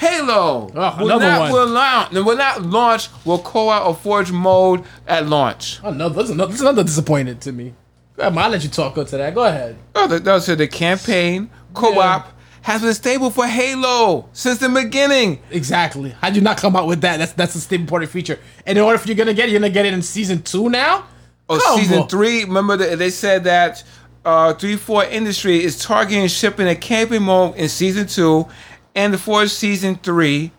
Halo 0.00 0.70
Oh, 0.74 0.96
will 1.04 1.20
not 1.20 1.40
one. 1.40 1.52
will 1.52 1.66
launch 1.68 2.12
will 2.12 2.36
not 2.36 2.62
launch 2.62 3.08
will 3.26 3.38
co-op 3.38 3.86
or 3.86 3.94
forge 3.94 4.32
mode 4.32 4.82
at 5.06 5.26
launch. 5.26 5.78
Oh 5.84 5.92
no, 5.92 6.08
this 6.08 6.24
is 6.24 6.30
another, 6.30 6.50
this 6.50 6.56
is 6.56 6.62
another 6.62 6.84
disappointed 6.84 7.40
to 7.42 7.52
me. 7.52 7.74
I'll 8.18 8.30
let 8.50 8.62
you 8.62 8.70
talk 8.70 8.96
up 8.98 9.06
to 9.08 9.16
that. 9.18 9.34
Go 9.34 9.44
ahead. 9.44 9.76
Oh, 9.94 10.06
that, 10.06 10.24
that 10.24 10.32
was 10.34 10.46
the 10.46 10.66
campaign 10.68 11.50
co-op 11.74 12.32
has 12.62 12.82
been 12.82 12.92
stable 12.94 13.30
for 13.30 13.46
Halo 13.46 14.28
since 14.32 14.58
the 14.58 14.68
beginning. 14.68 15.40
Exactly. 15.50 16.10
How'd 16.20 16.34
you 16.36 16.42
not 16.42 16.56
come 16.58 16.76
out 16.76 16.86
with 16.86 17.00
that? 17.02 17.18
That's 17.18 17.32
that's 17.32 17.70
a 17.70 17.74
important 17.74 18.10
feature. 18.10 18.38
And 18.66 18.78
in 18.78 18.84
order 18.84 18.98
for 18.98 19.06
you're 19.06 19.16
gonna 19.16 19.34
get 19.34 19.48
it, 19.48 19.52
you're 19.52 19.60
gonna 19.60 19.72
get 19.72 19.86
it 19.86 19.92
in 19.94 20.02
season 20.02 20.42
two 20.42 20.68
now. 20.70 21.04
Oh, 21.48 21.58
Come 21.58 21.78
season 21.78 21.98
on. 22.00 22.08
three. 22.08 22.44
Remember 22.44 22.76
that 22.76 22.98
they 22.98 23.10
said 23.10 23.44
that 23.44 23.82
uh, 24.24 24.52
three 24.54 24.76
four 24.76 25.04
industry 25.04 25.62
is 25.64 25.78
targeting 25.78 26.26
shipping 26.28 26.68
a 26.68 26.74
camping 26.76 27.22
mode 27.22 27.56
in 27.56 27.68
season 27.68 28.06
two, 28.06 28.46
and 28.94 29.18
for 29.20 29.46
season 29.46 29.96
three, 30.02 30.52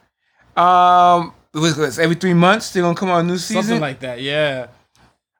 um, 0.56 1.33
it 1.54 1.60
was- 1.60 1.78
it 1.78 1.81
was 1.81 2.00
every 2.00 2.16
three 2.16 2.33
months 2.33 2.69
they're 2.72 2.83
gonna 2.83 2.95
come 2.95 3.10
out 3.10 3.19
a 3.19 3.24
new 3.24 3.38
season. 3.38 3.63
Something 3.63 3.81
like 3.81 4.00
that. 4.01 4.22
Yeah. 4.22 4.68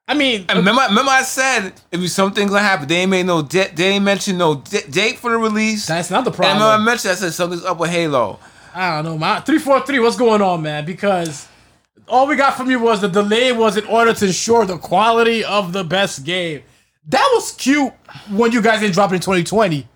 I 0.08 0.14
mean, 0.14 0.44
And 0.48 0.58
remember, 0.58 0.82
remember 0.88 1.10
I 1.10 1.22
said 1.22 1.72
if 1.90 2.10
something's 2.10 2.50
gonna 2.50 2.62
happen, 2.62 2.88
they 2.88 2.96
ain't 2.96 3.10
made 3.10 3.24
no 3.24 3.40
de- 3.42 3.70
they 3.74 3.88
ain't 3.88 4.04
mentioned 4.04 4.38
no 4.38 4.56
de- 4.56 4.86
date 4.88 5.18
for 5.18 5.30
the 5.30 5.38
release. 5.38 5.86
that's 5.86 6.10
not 6.10 6.24
the 6.24 6.30
and 6.30 6.38
remember 6.40 6.64
I 6.64 6.76
mentioned 6.78 7.12
I 7.12 7.14
said 7.14 7.32
something's 7.32 7.64
up 7.64 7.78
with 7.78 7.90
Halo. 7.90 8.38
I 8.74 8.96
don't 8.96 9.04
know, 9.04 9.18
man. 9.18 9.42
Three 9.42 9.58
four 9.58 9.80
three. 9.80 10.00
What's 10.00 10.16
going 10.16 10.42
on, 10.42 10.60
man? 10.62 10.84
Because 10.84 11.46
all 12.08 12.26
we 12.26 12.36
got 12.36 12.56
from 12.56 12.68
you 12.70 12.78
was 12.80 13.00
the 13.00 13.08
delay 13.08 13.52
was 13.52 13.76
in 13.76 13.84
order 13.86 14.12
to 14.12 14.26
ensure 14.26 14.64
the 14.66 14.76
quality 14.76 15.44
of 15.44 15.72
the 15.72 15.84
best 15.84 16.24
game. 16.24 16.62
That 17.08 17.26
was 17.34 17.52
cute 17.52 17.92
when 18.28 18.52
you 18.52 18.60
guys 18.60 18.80
didn't 18.80 18.94
drop 18.94 19.12
it 19.12 19.16
in 19.16 19.20
2020. 19.20 19.88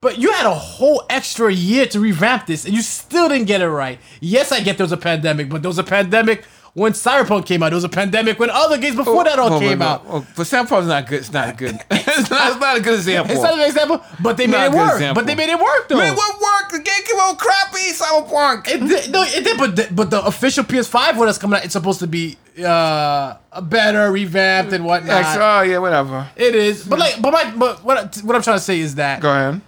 But 0.00 0.18
you 0.18 0.30
had 0.30 0.46
a 0.46 0.54
whole 0.54 1.02
extra 1.10 1.52
year 1.52 1.84
to 1.86 1.98
revamp 1.98 2.46
this, 2.46 2.64
and 2.64 2.72
you 2.72 2.82
still 2.82 3.28
didn't 3.28 3.46
get 3.48 3.60
it 3.60 3.68
right. 3.68 3.98
Yes, 4.20 4.52
I 4.52 4.60
get 4.60 4.76
there 4.78 4.84
was 4.84 4.92
a 4.92 4.96
pandemic, 4.96 5.48
but 5.48 5.60
there 5.60 5.68
was 5.68 5.78
a 5.80 5.82
pandemic 5.82 6.44
when 6.74 6.92
Cyberpunk 6.92 7.46
came 7.46 7.64
out. 7.64 7.70
There 7.70 7.76
was 7.78 7.82
a 7.82 7.88
pandemic 7.88 8.38
when 8.38 8.48
other 8.48 8.78
games 8.78 8.94
before 8.94 9.24
that 9.24 9.40
all 9.40 9.54
Oh, 9.54 9.58
came 9.58 9.82
oh, 9.82 9.84
out. 9.84 10.04
oh, 10.08 10.26
but 10.36 10.44
Cyberpunk's 10.44 10.86
not 10.86 11.08
good. 11.08 11.18
It's 11.18 11.32
not 11.32 11.56
good. 11.58 11.74
it's, 11.90 12.30
not, 12.30 12.52
it's 12.52 12.60
not 12.60 12.76
a 12.76 12.80
good 12.80 12.94
example. 12.94 13.32
It's 13.34 13.42
not 13.42 13.54
an 13.58 13.66
example, 13.66 14.00
but 14.22 14.36
they 14.36 14.46
made 14.46 14.66
it 14.66 14.72
work. 14.72 14.92
example. 14.92 15.20
But 15.20 15.26
they 15.26 15.34
made 15.34 15.48
it 15.50 15.58
work 15.58 15.88
though. 15.88 15.96
Man, 15.96 16.14
what 16.14 16.40
worked? 16.40 16.72
The 16.74 16.78
game 16.78 17.02
came 17.04 17.18
out 17.18 17.36
crappy. 17.36 17.90
Cyberpunk. 17.90 18.68
It 18.68 18.78
did, 18.88 19.10
no, 19.10 19.24
it 19.24 19.42
did, 19.42 19.58
but 19.58 19.74
the, 19.74 19.88
but 19.92 20.10
the 20.10 20.24
official 20.24 20.62
PS5 20.62 21.16
one 21.16 21.26
that's 21.26 21.38
coming 21.38 21.58
out, 21.58 21.64
it's 21.64 21.72
supposed 21.72 21.98
to 21.98 22.06
be 22.06 22.36
uh 22.64 23.34
better, 23.62 24.12
revamped, 24.12 24.72
and 24.72 24.84
whatnot. 24.84 25.22
Ex- 25.24 25.38
oh 25.40 25.62
yeah, 25.62 25.78
whatever. 25.78 26.28
It 26.36 26.54
is, 26.54 26.86
but 26.86 27.00
like, 27.00 27.20
but 27.20 27.32
my, 27.32 27.52
but 27.56 27.82
what 27.82 28.16
what 28.18 28.36
I'm 28.36 28.42
trying 28.42 28.58
to 28.58 28.62
say 28.62 28.78
is 28.78 28.94
that 28.94 29.20
Go 29.20 29.30
ahead. 29.32 29.60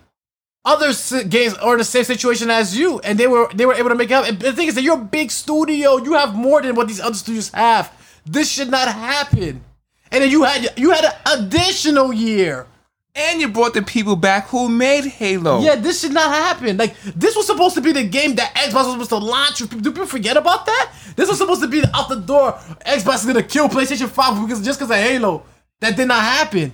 Other 0.64 0.92
games 1.24 1.54
are 1.54 1.72
in 1.72 1.78
the 1.78 1.84
same 1.84 2.04
situation 2.04 2.50
as 2.50 2.76
you, 2.76 3.00
and 3.00 3.18
they 3.18 3.26
were 3.26 3.48
they 3.54 3.66
were 3.66 3.74
able 3.74 3.88
to 3.88 3.94
make 3.94 4.10
it 4.10 4.14
up. 4.14 4.26
And 4.28 4.38
the 4.38 4.52
thing 4.52 4.68
is 4.68 4.74
that 4.74 4.82
you're 4.82 5.00
a 5.00 5.04
big 5.04 5.30
studio, 5.30 5.96
you 5.96 6.14
have 6.14 6.34
more 6.34 6.60
than 6.62 6.74
what 6.74 6.88
these 6.88 7.00
other 7.00 7.14
studios 7.14 7.48
have. 7.50 7.92
This 8.26 8.50
should 8.50 8.70
not 8.70 8.88
happen. 8.88 9.64
And 10.12 10.22
then 10.22 10.30
you 10.30 10.44
had 10.44 10.78
you 10.78 10.90
had 10.90 11.04
an 11.04 11.44
additional 11.44 12.12
year. 12.12 12.66
And 13.12 13.40
you 13.40 13.48
brought 13.48 13.74
the 13.74 13.82
people 13.82 14.14
back 14.14 14.48
who 14.48 14.68
made 14.68 15.04
Halo. 15.04 15.60
Yeah, 15.60 15.74
this 15.74 16.00
should 16.00 16.12
not 16.12 16.32
happen. 16.32 16.76
Like 16.76 16.94
this 17.02 17.34
was 17.34 17.44
supposed 17.44 17.74
to 17.74 17.80
be 17.80 17.90
the 17.90 18.04
game 18.04 18.36
that 18.36 18.54
Xbox 18.54 18.84
was 18.84 18.92
supposed 18.92 19.10
to 19.10 19.18
launch. 19.18 19.58
Do 19.58 19.90
people 19.90 20.06
forget 20.06 20.36
about 20.36 20.64
that? 20.66 20.92
This 21.16 21.28
was 21.28 21.36
supposed 21.36 21.60
to 21.60 21.66
be 21.66 21.82
out 21.92 22.08
the 22.08 22.20
door. 22.20 22.52
Xbox 22.86 23.16
is 23.16 23.26
gonna 23.26 23.42
kill 23.42 23.68
PlayStation 23.68 24.08
Five 24.08 24.40
because 24.40 24.64
just 24.64 24.78
because 24.78 24.90
of 24.90 25.02
Halo. 25.02 25.42
That 25.80 25.96
did 25.96 26.08
not 26.08 26.22
happen. 26.22 26.72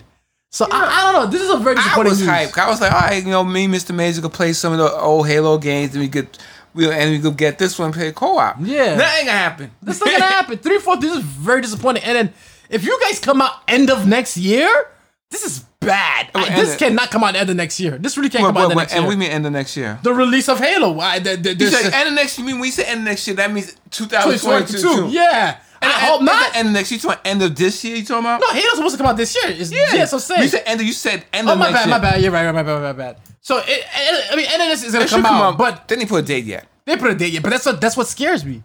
So 0.50 0.66
I, 0.70 0.85
I 0.87 1.12
don't 1.12 1.25
know. 1.25 1.30
This 1.30 1.42
is 1.42 1.50
a 1.50 1.56
very 1.59 1.75
disappointing. 1.76 2.12
I 2.12 2.14
was 2.14 2.23
hyped. 2.23 2.59
I 2.59 2.68
was 2.68 2.80
like, 2.80 2.92
all 2.92 3.00
right, 3.00 3.23
you 3.23 3.30
know, 3.30 3.44
me, 3.44 3.66
Mr. 3.66 3.94
Mason, 3.94 4.23
could 4.23 4.32
play 4.32 4.52
some 4.52 4.73
of 4.73 4.78
the 4.78 4.90
old 4.92 5.26
Halo 5.26 5.59
games, 5.59 5.92
and 5.94 6.00
we 6.02 6.09
could, 6.09 6.28
we 6.73 6.90
and 6.90 7.11
we 7.11 7.18
could 7.21 7.37
get 7.37 7.59
this 7.59 7.78
one 7.78 7.92
play 7.92 8.12
co-op. 8.12 8.56
Yeah. 8.61 8.94
that 8.94 9.18
ain't 9.18 9.26
gonna 9.26 9.38
happen. 9.38 9.71
That's 9.82 10.00
not 10.00 10.11
gonna 10.11 10.25
happen. 10.25 10.59
Three, 10.66 10.78
four. 10.78 10.97
This 10.97 11.14
is 11.16 11.23
very 11.23 11.61
disappointing. 11.61 12.04
And 12.04 12.16
then 12.16 12.35
if 12.71 12.85
you 12.85 12.99
guys 13.02 13.18
come 13.18 13.42
out 13.42 13.52
end 13.68 13.90
of 13.90 14.06
next 14.06 14.37
year, 14.37 14.88
this 15.30 15.45
is 15.45 15.61
bad. 15.80 16.30
Oh, 16.35 16.40
I- 16.40 16.56
this 16.56 16.75
it- 16.75 16.78
cannot 16.78 17.11
come 17.11 17.25
out 17.25 17.37
end 17.37 17.50
of 17.50 17.56
next 17.56 17.78
year. 17.80 17.99
This 17.99 18.16
really 18.16 18.28
can't 18.28 18.45
Wait, 18.45 18.49
come 18.50 18.56
out 18.56 18.68
wait, 18.68 18.71
end 18.71 18.73
of 18.73 18.76
next 18.78 18.92
and 18.92 19.02
year. 19.02 19.11
And 19.11 19.18
we 19.21 19.25
mean 19.25 19.30
end 19.30 19.47
of 19.47 19.52
next 19.52 19.76
year. 19.76 19.99
the 20.02 20.12
release 20.14 20.49
of 20.49 20.59
Halo. 20.59 20.92
Why? 20.92 21.18
The, 21.18 21.37
the, 21.37 21.54
You 21.54 21.68
said 21.68 21.92
end 21.92 22.09
of 22.09 22.14
next 22.14 22.38
year. 22.38 22.47
You 22.47 22.52
mean 22.52 22.61
when 22.61 22.66
you 22.66 22.73
say 22.73 22.85
end 22.85 23.00
of 23.00 23.04
next 23.04 23.26
year? 23.26 23.37
That 23.37 23.52
means 23.52 23.75
2022. 23.90 24.78
2022. 24.78 25.14
Yeah. 25.14 25.59
And, 25.83 25.92
I 25.92 25.99
hope 26.06 26.23
not. 26.23 26.56
End 26.56 26.68
of 26.68 26.75
next 26.75 26.90
year. 26.90 26.97
You 26.97 27.02
talking 27.02 27.21
end 27.25 27.42
of 27.42 27.54
this 27.54 27.85
year? 27.85 27.97
You 27.97 28.04
talking 28.04 28.25
about? 28.25 28.40
No, 28.40 28.49
Halo's 28.49 28.76
supposed 28.76 28.95
to 28.95 28.99
come 28.99 29.06
out 29.11 29.16
this 29.16 29.35
year. 29.35 29.54
It's, 29.56 29.71
yeah. 29.71 30.06
so 30.06 30.18
say. 30.18 30.42
You 30.42 30.49
said 30.49 30.62
end. 30.66 30.80
Of, 30.80 30.87
you 30.87 30.92
said 30.92 31.25
end 31.33 31.49
oh, 31.49 31.52
of 31.52 31.59
my 31.59 31.71
next 31.71 31.80
bad, 31.80 31.87
year. 31.87 31.99
my 31.99 32.11
bad. 32.11 32.23
You're 32.23 32.33
right, 32.33 32.52
my 32.52 32.62
bad, 32.62 32.66
my 32.66 32.80
bad, 32.80 32.97
my 32.97 33.04
bad. 33.04 33.16
So, 33.40 33.59
it, 33.59 33.64
it, 33.68 34.33
I 34.33 34.37
mean, 34.37 34.47
end 34.50 34.62
of 34.62 34.68
this 34.68 34.85
is 34.85 34.92
gonna 34.92 35.06
come, 35.06 35.23
come 35.23 35.37
out, 35.37 35.52
out, 35.52 35.59
but 35.59 35.87
they 35.87 35.97
didn't 35.97 36.09
put 36.09 36.25
a 36.25 36.26
date 36.26 36.45
yet. 36.45 36.66
they 36.85 36.97
put 36.97 37.11
a 37.11 37.14
date 37.14 37.33
yet. 37.33 37.42
But 37.42 37.50
that's 37.50 37.66
what 37.66 37.80
that's 37.80 37.97
what 37.97 38.09
scares 38.09 38.45
me. 38.45 38.64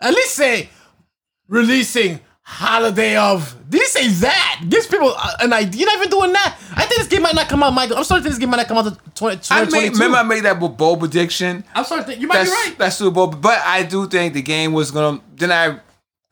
At 0.00 0.12
least 0.12 0.34
say 0.34 0.68
releasing 1.48 2.20
holiday 2.48 3.16
of. 3.16 3.54
Did 3.68 3.82
he 3.82 3.86
say 3.86 4.08
that? 4.08 4.64
Gives 4.68 4.86
people 4.86 5.14
an 5.40 5.52
idea. 5.52 5.80
You're 5.80 5.86
not 5.86 5.98
even 5.98 6.10
doing 6.10 6.32
that. 6.32 6.56
I 6.74 6.86
think 6.86 7.00
this 7.00 7.06
game 7.08 7.22
might 7.22 7.34
not 7.34 7.48
come 7.48 7.62
out, 7.62 7.74
Michael. 7.74 7.98
I'm 7.98 8.04
starting 8.04 8.24
to 8.24 8.30
think 8.30 8.32
this 8.32 8.40
game 8.40 8.50
might 8.50 8.56
not 8.56 8.68
come 8.68 8.78
out 8.78 8.84
to 8.86 9.14
20, 9.14 9.40
I 9.50 9.64
made, 9.66 9.92
remember 9.92 10.16
I 10.16 10.22
made 10.22 10.44
that 10.44 10.58
bold 10.58 10.98
prediction. 10.98 11.62
I'm 11.74 11.84
sorry, 11.84 12.14
you 12.14 12.26
might 12.26 12.38
That's 12.38 12.50
be 12.50 12.70
right. 12.70 12.78
that's 12.78 12.96
Super 12.96 13.10
Bowl, 13.14 13.26
but 13.26 13.60
I 13.64 13.82
do 13.82 14.06
think 14.08 14.32
the 14.32 14.42
game 14.42 14.72
was 14.72 14.90
gonna. 14.90 15.20
Then 15.36 15.52
I 15.52 15.78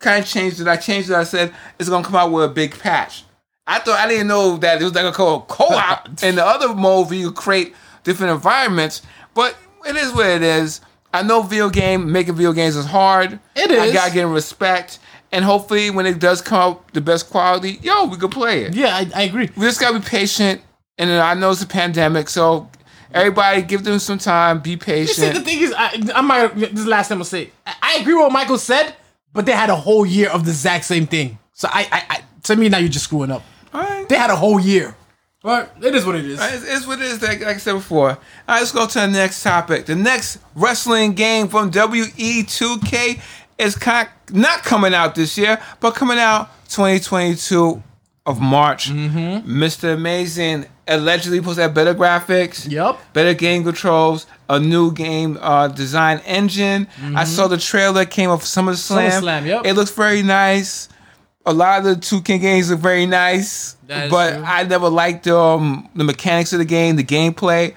kind 0.00 0.24
of 0.24 0.28
changed 0.28 0.60
it. 0.60 0.66
I 0.68 0.76
changed 0.76 1.10
it. 1.10 1.16
I 1.16 1.24
said 1.24 1.52
it's 1.78 1.90
gonna 1.90 2.04
come 2.04 2.16
out 2.16 2.32
with 2.32 2.44
a 2.44 2.48
big 2.52 2.78
patch. 2.78 3.24
I 3.66 3.80
thought 3.80 3.98
I 4.00 4.08
didn't 4.08 4.28
know 4.28 4.56
that 4.56 4.80
it 4.80 4.84
was 4.84 4.94
like 4.94 5.04
a 5.04 5.12
co- 5.12 5.40
co-op 5.40 6.08
and 6.22 6.38
the 6.38 6.46
other 6.46 6.74
mode 6.74 7.10
where 7.10 7.18
you 7.18 7.30
create 7.32 7.74
different 8.04 8.32
environments. 8.32 9.02
But 9.34 9.54
it 9.86 9.96
is 9.96 10.12
what 10.14 10.26
it 10.26 10.42
is. 10.42 10.80
I 11.12 11.22
know 11.22 11.42
video 11.42 11.68
game 11.68 12.10
making 12.10 12.34
video 12.34 12.52
games 12.52 12.76
is 12.76 12.86
hard. 12.86 13.38
It 13.54 13.70
is. 13.70 13.78
I 13.80 13.92
gotta 13.92 14.12
get 14.14 14.26
respect, 14.28 14.98
and 15.32 15.44
hopefully 15.44 15.90
when 15.90 16.06
it 16.06 16.18
does 16.18 16.40
come 16.40 16.58
out 16.58 16.92
the 16.94 17.00
best 17.00 17.30
quality, 17.30 17.78
yo, 17.82 18.04
we 18.06 18.16
can 18.16 18.30
play 18.30 18.62
it. 18.62 18.74
Yeah, 18.74 18.94
I, 18.96 19.10
I 19.14 19.22
agree. 19.24 19.50
We 19.56 19.66
just 19.66 19.80
gotta 19.80 19.98
be 19.98 20.04
patient. 20.04 20.62
And 20.98 21.10
I 21.10 21.34
know 21.34 21.50
it's 21.50 21.62
a 21.62 21.66
pandemic, 21.66 22.28
so 22.30 22.70
everybody 23.12 23.60
give 23.62 23.84
them 23.84 23.98
some 23.98 24.16
time. 24.18 24.60
Be 24.60 24.70
You 24.70 24.78
patient. 24.78 25.16
see, 25.16 25.28
the 25.30 25.40
thing 25.40 25.60
is, 25.60 25.74
I, 25.76 26.00
I 26.14 26.20
might. 26.22 26.54
This 26.56 26.70
is 26.72 26.84
the 26.84 26.90
last 26.90 27.08
time 27.08 27.18
I'll 27.18 27.24
say. 27.24 27.50
I, 27.66 27.74
I 27.82 27.94
agree 28.00 28.14
with 28.14 28.22
what 28.22 28.32
Michael 28.32 28.56
said, 28.56 28.94
but 29.34 29.44
they 29.44 29.52
had 29.52 29.68
a 29.68 29.76
whole 29.76 30.06
year 30.06 30.30
of 30.30 30.44
the 30.46 30.52
exact 30.52 30.86
same 30.86 31.06
thing. 31.06 31.38
So 31.52 31.68
I, 31.70 31.82
I, 31.92 32.02
I 32.08 32.20
to 32.44 32.56
me 32.56 32.68
now 32.70 32.78
you're 32.78 32.88
just 32.88 33.04
screwing 33.04 33.30
up. 33.30 33.42
Right. 33.74 34.08
They 34.08 34.16
had 34.16 34.30
a 34.30 34.36
whole 34.36 34.58
year. 34.58 34.96
But 35.42 35.76
it 35.82 35.94
is 35.94 36.04
what 36.04 36.16
it 36.16 36.24
is. 36.24 36.40
It's, 36.42 36.64
it's 36.76 36.86
what 36.86 36.98
it 36.98 37.04
is. 37.04 37.22
Like, 37.22 37.40
like 37.40 37.56
I 37.56 37.58
said 37.58 37.74
before. 37.74 38.10
All 38.10 38.16
right, 38.48 38.58
let's 38.58 38.72
go 38.72 38.86
to 38.86 38.98
the 39.00 39.06
next 39.06 39.42
topic. 39.42 39.86
The 39.86 39.94
next 39.94 40.38
wrestling 40.56 41.12
game 41.12 41.46
from 41.48 41.70
WWE 41.70 42.44
2K 42.44 43.20
is 43.58 43.76
not 44.32 44.62
coming 44.62 44.94
out 44.94 45.14
this 45.14 45.36
year, 45.38 45.60
but 45.80 45.94
coming 45.94 46.18
out 46.18 46.50
2022 46.68 47.82
of 48.26 48.40
March. 48.40 48.90
Mr. 48.90 49.94
Amazing 49.94 50.66
allegedly 50.88 51.38
supposed 51.38 51.56
to 51.56 51.62
have 51.62 51.74
better 51.74 51.94
graphics. 51.94 52.70
Yep. 52.70 52.98
Better 53.12 53.34
game 53.34 53.64
controls, 53.64 54.26
a 54.48 54.58
new 54.60 54.92
game 54.92 55.38
uh, 55.40 55.68
design 55.68 56.20
engine. 56.24 56.86
I 57.14 57.24
saw 57.24 57.48
the 57.48 57.58
trailer 57.58 58.04
came 58.04 58.30
up 58.30 58.40
for 58.40 58.46
SummerSlam. 58.46 59.10
SummerSlam, 59.10 59.46
yep. 59.46 59.66
It 59.66 59.74
looks 59.74 59.90
very 59.90 60.22
nice. 60.22 60.88
A 61.44 61.52
lot 61.52 61.78
of 61.78 61.84
the 61.84 61.94
2K 61.94 62.40
games 62.40 62.70
look 62.70 62.80
very 62.80 63.06
nice, 63.06 63.76
but 63.86 64.34
true. 64.34 64.42
I 64.44 64.64
never 64.64 64.88
liked 64.88 65.28
um, 65.28 65.88
the 65.94 66.02
mechanics 66.02 66.52
of 66.52 66.58
the 66.58 66.64
game, 66.64 66.96
the 66.96 67.04
gameplay. 67.04 67.74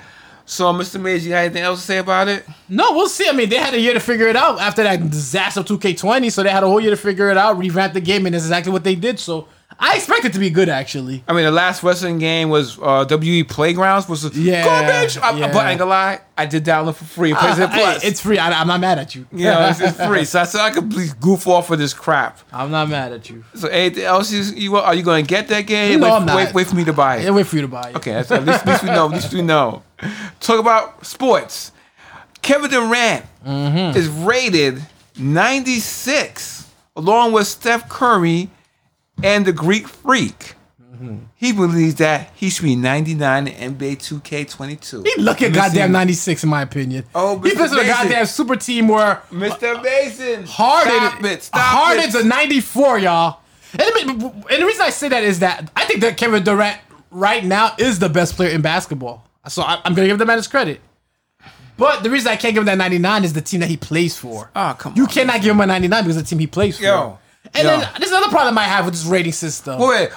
So, 0.49 0.73
Mr. 0.73 0.99
Mays, 0.99 1.23
you 1.23 1.29
got 1.31 1.43
anything 1.45 1.61
else 1.61 1.81
to 1.81 1.85
say 1.85 1.97
about 1.99 2.27
it? 2.27 2.43
No, 2.67 2.93
we'll 2.93 3.07
see. 3.07 3.29
I 3.29 3.33
mean, 3.33 3.49
they 3.49 3.57
had 3.57 3.75
a 3.75 3.79
year 3.79 3.93
to 3.93 3.99
figure 3.99 4.27
it 4.27 4.35
out 4.35 4.59
after 4.59 4.81
that 4.81 5.07
disaster 5.11 5.59
of 5.59 5.67
2K20, 5.67 6.31
so 6.31 6.41
they 6.41 6.49
had 6.49 6.63
a 6.63 6.67
whole 6.67 6.81
year 6.81 6.89
to 6.89 6.97
figure 6.97 7.29
it 7.29 7.37
out, 7.37 7.59
revamp 7.59 7.93
the 7.93 8.01
game, 8.01 8.25
and 8.25 8.33
that's 8.33 8.45
exactly 8.45 8.73
what 8.73 8.83
they 8.83 8.95
did. 8.95 9.19
So 9.19 9.47
I 9.79 9.95
expect 9.95 10.25
it 10.25 10.33
to 10.33 10.39
be 10.39 10.49
good, 10.49 10.67
actually. 10.67 11.23
I 11.27 11.33
mean, 11.33 11.45
the 11.45 11.51
last 11.51 11.83
wrestling 11.83 12.17
game 12.17 12.49
was 12.49 12.79
uh, 12.81 13.05
WE 13.07 13.43
Playgrounds, 13.43 14.09
was 14.09 14.35
Yeah, 14.35 14.65
garbage. 14.65 15.19
I, 15.19 15.37
yeah. 15.37 15.53
But 15.53 15.67
I 15.67 15.69
ain't 15.69 15.77
gonna 15.77 15.91
lie, 15.91 16.21
I 16.35 16.47
did 16.47 16.65
download 16.65 16.95
for 16.95 17.05
free. 17.05 17.31
PlayStation 17.33 17.59
Uh, 17.65 17.67
hey, 17.67 17.79
Plus. 17.83 18.03
it's 18.03 18.19
free. 18.19 18.39
I, 18.39 18.49
I'm 18.59 18.67
not 18.67 18.79
mad 18.79 18.97
at 18.97 19.13
you. 19.13 19.27
you 19.31 19.43
know, 19.45 19.67
it's, 19.69 19.79
it's 19.79 20.03
free. 20.03 20.25
So 20.25 20.41
I 20.41 20.45
said 20.45 20.61
I 20.61 20.71
could 20.71 20.89
please 20.89 21.13
goof 21.13 21.45
off 21.45 21.69
with 21.69 21.77
this 21.77 21.93
crap. 21.93 22.39
I'm 22.51 22.71
not 22.71 22.89
mad 22.89 23.13
at 23.13 23.29
you. 23.29 23.43
So 23.53 23.67
anything 23.67 24.03
else 24.03 24.31
you, 24.31 24.41
you 24.41 24.75
are 24.77 24.95
you 24.95 25.03
going 25.03 25.23
to 25.25 25.29
get 25.29 25.47
that 25.49 25.67
game? 25.67 25.99
No, 25.99 26.07
wait, 26.07 26.13
I'm 26.15 26.25
not. 26.25 26.35
Wait, 26.37 26.53
wait 26.55 26.65
for 26.67 26.75
me 26.75 26.85
to 26.85 26.93
buy 26.93 27.17
it. 27.17 27.25
Yeah, 27.25 27.29
wait 27.29 27.45
for 27.45 27.55
you 27.57 27.61
to 27.61 27.67
buy 27.67 27.91
it. 27.91 27.95
Okay, 27.97 28.13
that's, 28.13 28.31
at, 28.31 28.43
least, 28.43 28.61
at 28.61 28.67
least 28.67 28.83
we 28.83 28.89
know. 28.89 29.05
At 29.05 29.11
least 29.11 29.33
we 29.33 29.41
know. 29.43 29.83
Talk 30.39 30.59
about 30.59 31.05
sports. 31.05 31.71
Kevin 32.41 32.69
Durant 32.71 33.25
Mm-hmm. 33.45 33.97
is 33.97 34.09
rated 34.09 34.81
96, 35.17 36.67
along 36.95 37.31
with 37.31 37.47
Steph 37.47 37.87
Curry 37.89 38.49
and 39.23 39.45
the 39.45 39.53
Greek 39.53 39.87
Freak. 39.87 40.55
Mm-hmm. 40.81 41.17
He 41.35 41.53
believes 41.53 41.95
that 41.95 42.31
he 42.35 42.49
should 42.49 42.63
be 42.65 42.75
99 42.75 43.47
in 43.47 43.75
NBA 43.75 43.97
2K22. 43.97 45.07
He 45.07 45.21
lucky 45.21 45.45
at 45.45 45.53
goddamn 45.53 45.91
96, 45.93 46.43
in 46.43 46.49
my 46.49 46.61
opinion. 46.63 47.05
Oh, 47.15 47.39
he 47.39 47.51
Mr. 47.51 47.55
plays 47.55 47.71
with 47.71 47.79
a 47.83 47.85
goddamn 47.87 48.25
super 48.25 48.55
team 48.57 48.87
where 48.89 49.21
Mr. 49.31 49.81
Mason, 49.81 50.43
Harden, 50.45 50.91
stop 50.93 51.23
it, 51.23 51.43
stop 51.43 51.61
Harden's 51.61 52.15
it. 52.15 52.25
a 52.25 52.27
94, 52.27 52.99
y'all. 52.99 53.39
And, 53.73 53.81
and 53.81 54.21
the 54.21 54.65
reason 54.65 54.81
I 54.81 54.89
say 54.89 55.07
that 55.09 55.23
is 55.23 55.39
that 55.39 55.71
I 55.75 55.85
think 55.85 56.01
that 56.01 56.17
Kevin 56.17 56.43
Durant 56.43 56.79
right 57.11 57.45
now 57.45 57.75
is 57.77 57.99
the 57.99 58.09
best 58.09 58.35
player 58.35 58.49
in 58.49 58.61
basketball. 58.61 59.25
So 59.49 59.61
I, 59.63 59.81
I'm 59.83 59.93
gonna 59.93 60.07
give 60.07 60.17
the 60.19 60.25
man 60.25 60.37
his 60.37 60.47
credit. 60.47 60.81
But 61.77 62.03
the 62.03 62.09
reason 62.09 62.29
I 62.31 62.35
can't 62.35 62.53
give 62.53 62.61
him 62.61 62.65
that 62.65 62.77
99 62.77 63.23
is 63.23 63.33
the 63.33 63.41
team 63.41 63.61
that 63.61 63.69
he 63.69 63.77
plays 63.77 64.17
for. 64.17 64.51
Oh, 64.55 64.75
come 64.77 64.93
You 64.97 65.03
on. 65.03 65.09
cannot 65.09 65.41
give 65.41 65.51
him 65.51 65.61
a 65.61 65.65
99 65.65 66.03
because 66.03 66.17
the 66.17 66.23
team 66.23 66.39
he 66.39 66.47
plays 66.47 66.77
for. 66.77 66.83
Yo, 66.83 67.17
and 67.53 67.63
yo. 67.63 67.79
then 67.79 67.89
there's 67.97 68.11
another 68.11 68.29
problem 68.29 68.57
I 68.57 68.63
have 68.63 68.85
with 68.85 68.93
this 68.93 69.05
rating 69.05 69.31
system. 69.31 69.79
Wait, 69.79 70.09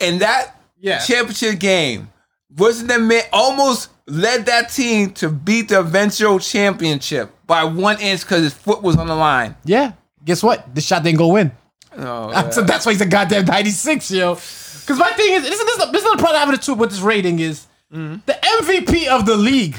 in 0.00 0.18
that 0.18 0.56
Yeah. 0.80 0.98
championship 0.98 1.58
game, 1.60 2.10
wasn't 2.56 2.88
that 2.88 3.00
man 3.00 3.22
almost 3.32 3.90
led 4.08 4.46
that 4.46 4.70
team 4.70 5.10
to 5.12 5.28
beat 5.28 5.68
the 5.68 5.78
eventual 5.80 6.38
championship 6.40 7.30
by 7.46 7.62
one 7.64 8.00
inch 8.00 8.22
because 8.22 8.42
his 8.42 8.52
foot 8.54 8.82
was 8.82 8.96
on 8.96 9.06
the 9.06 9.14
line? 9.14 9.54
Yeah. 9.64 9.92
Guess 10.24 10.42
what? 10.42 10.74
The 10.74 10.80
shot 10.80 11.04
didn't 11.04 11.18
go 11.18 11.36
in. 11.36 11.52
Oh, 11.96 12.50
So 12.50 12.62
that's 12.62 12.84
why 12.84 12.92
he's 12.92 13.00
a 13.00 13.06
goddamn 13.06 13.44
96, 13.44 14.10
yo. 14.10 14.34
Because 14.34 14.98
my 14.98 15.10
thing 15.12 15.34
is, 15.34 15.42
this 15.42 15.58
is, 15.58 15.64
this 15.64 15.78
is, 15.86 15.92
this 15.92 16.04
is 16.04 16.10
the 16.10 16.18
problem 16.18 16.36
I 16.36 16.38
have 16.40 16.48
with, 16.48 16.62
the 16.62 16.74
with 16.74 16.90
this 16.90 17.00
rating 17.00 17.38
is 17.38 17.66
Mm-hmm. 17.92 18.16
the 18.26 18.32
MVP 18.32 19.06
of 19.08 19.26
the 19.26 19.36
league 19.36 19.76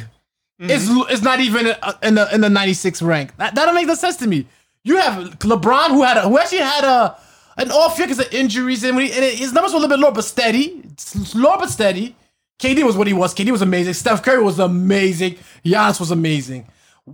is 0.60 0.90
is 1.10 1.22
not 1.22 1.40
even 1.40 1.68
in 2.02 2.16
the 2.16 2.34
in 2.34 2.42
the 2.42 2.50
96 2.50 3.02
rank. 3.02 3.36
That, 3.38 3.54
that 3.56 3.66
don't 3.66 3.76
make 3.76 3.88
no 3.88 3.96
sense 3.96 4.16
to 4.18 4.28
me. 4.28 4.48
You 4.84 4.98
have 4.98 5.38
LeBron 5.40 5.90
who 5.90 6.04
had 6.04 6.18
a, 6.18 6.22
who 6.22 6.38
actually 6.40 6.60
had 6.60 6.84
a 6.84 7.18
an 7.58 7.72
off 7.72 7.98
year 7.98 8.08
because 8.08 8.26
of 8.26 8.34
injuries 8.34 8.84
and, 8.84 8.96
when 8.96 9.08
he, 9.08 9.12
and 9.12 9.24
his 9.38 9.52
numbers 9.52 9.74
were 9.74 9.78
a 9.78 9.82
little 9.82 9.98
bit 9.98 10.02
lower 10.02 10.14
but 10.14 10.24
steady, 10.24 10.84
slow 10.98 11.58
but 11.58 11.70
steady. 11.70 12.16
KD 12.60 12.84
was 12.84 12.98
what 12.98 13.06
he 13.08 13.14
was. 13.14 13.36
KD 13.36 13.52
was 13.52 13.62
amazing. 13.62 13.94
Steph 13.94 14.24
Curry 14.24 14.42
was 14.42 14.58
amazing. 14.58 15.36
Giannis 15.64 16.00
was 16.00 16.10
amazing. 16.10 16.68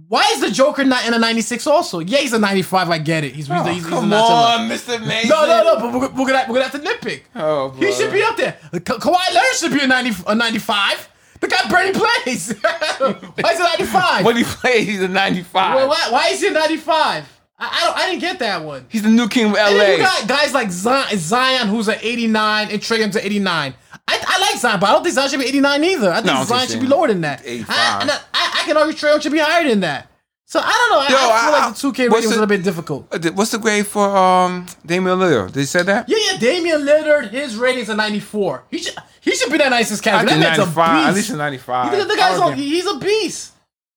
Why 0.08 0.28
is 0.34 0.42
the 0.42 0.50
Joker 0.50 0.84
not 0.84 1.06
in 1.06 1.14
a 1.14 1.20
96 1.20 1.68
also? 1.68 2.00
Yeah, 2.00 2.18
he's 2.18 2.34
a 2.34 2.40
95. 2.40 2.90
I 2.90 2.98
get 2.98 3.24
it. 3.24 3.36
He's, 3.36 3.46
he's, 3.48 3.62
he's, 3.66 3.76
he's 3.76 3.86
come 3.86 4.06
above. 4.06 4.32
on, 4.32 4.68
Mr. 4.70 5.00
Mason. 5.06 5.30
No, 5.30 5.46
no, 5.46 5.64
no. 5.64 5.76
But 5.76 5.94
we're, 5.94 6.00
we're 6.24 6.32
gonna 6.32 6.46
we're 6.50 6.56
gonna 6.56 6.68
have 6.68 6.72
to 6.72 6.80
nitpick. 6.80 7.22
Oh, 7.36 7.70
he 7.72 7.92
should 7.92 8.12
be 8.12 8.24
up 8.24 8.36
there. 8.36 8.54
Ka- 8.72 8.98
Kawhi 8.98 9.34
Leonard 9.34 9.56
should 9.56 9.72
be 9.72 9.82
a 9.82 9.88
ninety 9.88 10.12
a 10.26 10.34
ninety 10.34 10.58
five. 10.58 11.08
The 11.42 11.48
guy 11.48 11.70
barely 11.70 11.92
plays. 11.94 12.54
why 12.62 13.52
is 13.52 13.58
he 13.58 13.64
ninety 13.64 13.84
five? 13.84 14.26
When 14.26 14.36
he 14.38 14.44
plays, 14.44 14.88
he's 14.88 15.02
a 15.02 15.08
95. 15.10 15.76
Why, 15.76 15.86
why, 15.86 16.08
why 16.10 16.28
is 16.30 16.42
he 16.42 16.48
a 16.48 16.52
ninety 16.52 16.78
five? 16.78 17.26
I, 17.60 17.68
I 17.68 17.86
don't. 17.86 17.98
I 17.98 18.10
didn't 18.10 18.22
get 18.22 18.40
that 18.40 18.64
one. 18.64 18.86
He's 18.90 19.04
the 19.04 19.10
new 19.10 19.28
king 19.28 19.52
of 19.52 19.58
And 19.58 19.76
you 19.76 20.04
LA. 20.04 20.10
got 20.10 20.28
guys 20.28 20.54
like 20.56 20.72
Zion, 20.72 21.18
Zion 21.20 21.68
who's 21.68 21.88
at 21.88 22.04
89 22.04 22.70
and 22.72 22.82
Trae 22.82 22.98
Young's 22.98 23.16
at 23.16 23.26
89. 23.26 23.74
I, 24.08 24.20
I 24.28 24.40
like 24.40 24.60
Zion, 24.60 24.80
but 24.80 24.90
I 24.90 24.94
don't 24.94 25.04
think 25.04 25.16
Zion 25.16 25.30
should 25.30 25.40
be 25.40 25.46
89 25.48 25.84
either. 25.84 26.12
I 26.12 26.16
think 26.16 26.26
No, 26.28 26.44
Zion 26.44 26.68
should 26.68 26.82
be 26.82 26.88
lower 26.88 27.08
than 27.08 27.22
that. 27.22 27.42
85. 27.46 27.70
I, 27.78 28.04
I, 28.04 28.20
I, 28.34 28.60
I 28.62 28.66
can 28.66 28.78
argue 28.78 28.94
Trae 28.94 29.12
Young 29.12 29.20
should 29.22 29.32
be 29.32 29.40
higher 29.40 29.68
than 29.68 29.80
that. 29.82 30.10
So 30.46 30.60
I 30.60 30.72
don't 30.72 30.92
know. 30.92 31.00
I, 31.00 31.10
Yo, 31.10 31.16
I 31.16 31.46
feel 31.46 31.56
I- 31.56 31.66
like 31.68 31.76
the 31.76 31.88
2K 31.88 31.98
rating 31.98 32.12
was 32.12 32.26
a 32.26 32.30
little 32.30 32.46
bit 32.46 32.64
difficult. 32.64 33.08
Uh, 33.12 33.32
What's 33.32 33.52
the 33.52 33.58
grade 33.58 33.88
for 33.88 34.16
um 34.16 34.68
Damian 34.86 35.18
Lillard? 35.18 35.52
Did 35.54 35.62
he 35.62 35.66
say 35.66 35.82
that? 35.84 36.08
Yeah, 36.10 36.18
yeah. 36.32 36.38
Damian 36.38 36.82
Lillard, 36.82 37.30
his 37.32 37.56
rating's 37.58 37.90
a 37.90 37.96
94. 37.96 38.66
He 38.70 38.78
should 38.80 38.94
he 39.22 39.32
should 39.36 39.52
be 39.52 39.58
that 39.58 39.70
nicest 39.70 40.06
I 40.06 40.24
That 40.24 40.26
man's 40.40 40.58
a 40.60 40.66
95. 40.66 41.08
At 41.08 41.14
least 41.16 41.30
a 41.32 41.36
95. 41.38 41.98
The, 41.98 42.04
the 42.06 42.16
guy's 42.16 42.40
on, 42.40 42.54
he's 42.56 42.86
a 42.86 43.00
beast. 43.00 43.54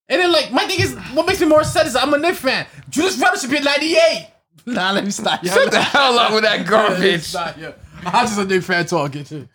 And 0.09 0.21
then 0.21 0.31
like 0.31 0.51
my 0.51 0.65
thing 0.65 0.79
is, 0.79 0.95
what 1.13 1.27
makes 1.27 1.41
me 1.41 1.47
more 1.47 1.59
upset 1.59 1.85
is 1.85 1.95
I'm 1.95 2.13
a 2.13 2.17
Knicks 2.17 2.39
fan. 2.39 2.65
Julius 2.89 3.19
Randle 3.19 3.39
should 3.39 3.51
be 3.51 3.57
at 3.57 3.65
98. 3.65 4.27
Nah, 4.67 4.91
let 4.91 5.03
me 5.03 5.11
stop. 5.11 5.43
yo. 5.43 5.51
Shut 5.51 5.69
the 5.71 5.81
hell 5.81 6.17
up 6.17 6.33
with 6.33 6.43
that 6.43 6.65
garbage. 6.67 7.21
stop, 7.23 7.57
yo. 7.57 7.73
I'm 8.05 8.25
just 8.25 8.39
a 8.39 8.45
Knicks 8.45 8.65
fan 8.65 8.85
talking. 8.85 9.47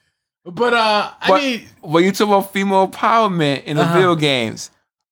But 0.44 0.72
uh, 0.74 1.10
I 1.20 1.28
But 1.28 1.40
mean, 1.42 1.62
when 1.82 2.04
you 2.04 2.12
talk 2.12 2.26
about 2.28 2.52
female 2.52 2.88
empowerment 2.88 3.64
in 3.64 3.76
the 3.76 3.82
Uh-huh. 3.82 3.94
video 3.94 4.14
games, 4.16 4.70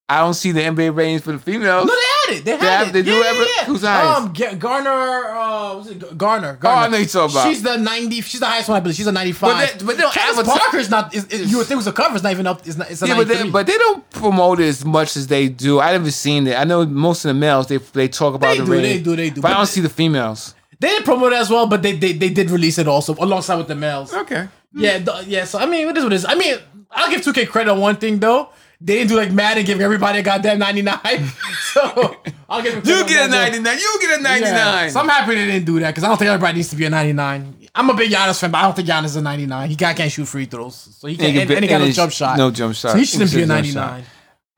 I 0.08 0.18
don't 0.18 0.34
see 0.34 0.50
the 0.50 0.60
NBA 0.60 0.90
ratings 0.96 1.22
for 1.22 1.30
the 1.30 1.38
females. 1.38 1.86
no, 1.86 1.94
they 1.94 2.00
had 2.34 2.38
it. 2.40 2.44
They 2.44 2.50
had 2.56 2.60
have- 2.60 2.88
it. 2.88 2.92
they 2.94 3.02
do 3.02 3.12
yeah, 3.12 3.22
ever- 3.26 3.38
yeah, 3.42 3.46
yeah. 3.58 3.64
who's 3.66 3.80
the 3.82 3.88
highest? 3.90 4.20
Um, 4.22 4.32
Ga- 4.32 4.54
Garner. 4.56 4.90
Uh, 4.90 5.74
what's 5.76 5.88
it? 5.90 6.18
Garner. 6.18 6.54
Garner. 6.54 6.82
I 6.82 6.88
know 6.88 6.96
you're 6.96 7.06
talking 7.06 7.36
about. 7.36 7.46
She's 7.48 7.62
the 7.62 7.76
90. 7.76 8.20
She's 8.22 8.40
the 8.40 8.46
highest 8.46 8.68
one, 8.68 8.76
I 8.78 8.80
believe. 8.80 8.96
She's 8.96 9.06
a 9.06 9.12
95. 9.12 9.40
But 9.70 9.78
they- 9.78 9.84
but 9.86 9.96
they 9.96 10.02
don't 10.02 10.12
Candace 10.12 10.38
advertise- 10.40 10.58
Parker's 10.58 10.90
not. 10.90 11.14
Is, 11.14 11.24
is, 11.26 11.50
you 11.52 11.58
would 11.58 11.66
think 11.68 11.76
was 11.78 11.86
a 11.86 11.92
cover. 11.92 12.14
It's 12.16 12.24
not 12.24 12.32
even 12.32 12.48
up. 12.48 12.66
It's 12.66 12.76
not. 12.76 12.90
It's 12.90 13.00
a 13.00 13.06
yeah, 13.06 13.14
but 13.16 13.28
they, 13.28 13.48
but 13.50 13.66
they 13.68 13.78
don't 13.78 14.10
promote 14.10 14.58
it 14.58 14.66
as 14.66 14.84
much 14.84 15.16
as 15.16 15.28
they 15.28 15.48
do. 15.48 15.78
I 15.78 15.92
never 15.92 16.10
seen 16.10 16.48
it. 16.48 16.58
I 16.58 16.64
know 16.64 16.84
most 16.86 17.24
of 17.24 17.28
the 17.28 17.34
males 17.34 17.68
they 17.68 17.76
they 17.76 18.08
talk 18.08 18.34
about 18.34 18.50
They 18.54 18.58
the 18.58 18.64
do, 18.64 18.72
rating, 18.72 18.90
they 18.96 19.02
do, 19.04 19.14
they 19.14 19.30
do. 19.30 19.40
But, 19.42 19.52
I 19.52 19.54
don't 19.54 19.60
they- 19.66 19.66
see 19.70 19.80
the 19.80 19.88
females. 19.88 20.56
They 20.80 20.88
didn't 20.88 21.04
promote 21.04 21.34
it 21.34 21.36
as 21.36 21.50
well, 21.50 21.66
but 21.68 21.82
they 21.82 21.92
they, 21.92 22.14
they 22.14 22.30
did 22.30 22.50
release 22.50 22.78
it 22.78 22.88
also 22.88 23.14
alongside 23.14 23.56
with 23.58 23.68
the 23.68 23.76
males. 23.76 24.12
Okay. 24.12 24.48
Yeah, 24.72 24.98
th- 24.98 25.26
yeah. 25.26 25.44
So 25.44 25.58
I 25.58 25.66
mean, 25.66 25.88
it 25.88 25.96
is 25.96 26.04
what 26.04 26.12
it 26.12 26.16
is. 26.16 26.24
I 26.24 26.34
mean, 26.34 26.56
I'll 26.90 27.10
give 27.10 27.20
2K 27.22 27.48
credit 27.48 27.70
on 27.70 27.80
one 27.80 27.96
thing 27.96 28.18
though. 28.18 28.50
They 28.82 28.94
didn't 28.94 29.10
do 29.10 29.16
like 29.16 29.30
Madden, 29.30 29.64
give 29.66 29.78
everybody 29.80 30.20
a 30.20 30.22
goddamn 30.22 30.58
99. 30.58 30.96
so 31.72 32.16
I'll 32.48 32.62
give 32.62 32.76
You 32.86 33.06
get 33.06 33.20
a 33.20 33.24
on 33.24 33.30
that, 33.30 33.52
though. 33.52 33.60
99. 33.60 33.78
You 33.78 33.98
get 34.00 34.20
a 34.20 34.22
99. 34.22 34.52
Yeah. 34.54 34.88
So 34.88 35.00
I'm 35.00 35.08
happy 35.08 35.34
they 35.34 35.46
didn't 35.46 35.66
do 35.66 35.78
that 35.80 35.90
because 35.90 36.02
I 36.04 36.08
don't 36.08 36.16
think 36.16 36.30
everybody 36.30 36.56
needs 36.56 36.70
to 36.70 36.76
be 36.76 36.86
a 36.86 36.90
99. 36.90 37.56
I'm 37.74 37.90
a 37.90 37.94
big 37.94 38.10
Giannis 38.10 38.40
fan, 38.40 38.50
but 38.50 38.58
I 38.58 38.62
don't 38.62 38.74
think 38.76 38.88
Giannis 38.88 39.04
is 39.06 39.16
a 39.16 39.22
99. 39.22 39.68
He 39.68 39.76
guy 39.76 39.92
can't 39.92 40.10
shoot 40.10 40.24
free 40.26 40.46
throws, 40.46 40.76
so 40.98 41.08
he 41.08 41.16
can't. 41.16 41.32
Can 41.32 41.42
And, 41.42 41.50
and 41.50 41.64
he 41.64 41.68
got 41.68 41.80
and 41.82 41.84
no 41.90 41.92
jump 41.92 42.12
shot. 42.12 42.38
no 42.38 42.50
jump 42.50 42.74
shot. 42.74 42.92
So 42.92 42.98
he 42.98 43.04
shouldn't 43.04 43.30
be 43.32 43.36
a 43.36 43.40
He 43.40 43.46
shouldn't 43.48 43.64
jump 43.66 43.86
99. 43.86 44.04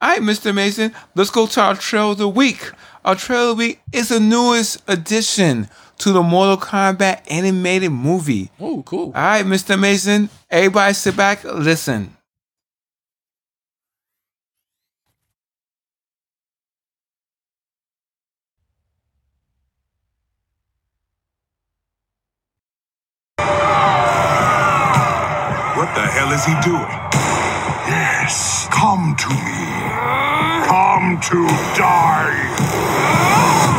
All 0.00 0.08
right, 0.08 0.20
Mr. 0.20 0.54
Mason, 0.54 0.92
let's 1.14 1.30
go 1.30 1.46
to 1.46 1.60
our 1.60 1.74
trail 1.74 2.12
of 2.12 2.18
the 2.18 2.28
week. 2.28 2.70
Our 3.04 3.16
trail 3.16 3.50
of 3.50 3.56
the 3.56 3.64
week 3.64 3.80
is 3.92 4.08
the 4.10 4.20
newest 4.20 4.82
addition 4.88 5.68
to 6.02 6.10
the 6.12 6.22
Mortal 6.22 6.56
Kombat 6.56 7.22
animated 7.30 7.92
movie. 7.92 8.50
Oh, 8.58 8.82
cool. 8.82 9.06
All 9.06 9.12
right, 9.12 9.46
Mr. 9.46 9.78
Mason, 9.78 10.28
everybody 10.50 10.94
sit 10.94 11.16
back, 11.16 11.44
listen. 11.44 12.16
What 25.78 25.94
the 25.94 26.02
hell 26.02 26.32
is 26.32 26.44
he 26.44 26.54
doing? 26.62 26.98
Yes, 27.86 28.66
come 28.72 29.14
to 29.18 29.28
me. 29.30 29.36
Come 30.66 31.20
to 31.30 31.46
die. 31.78 33.71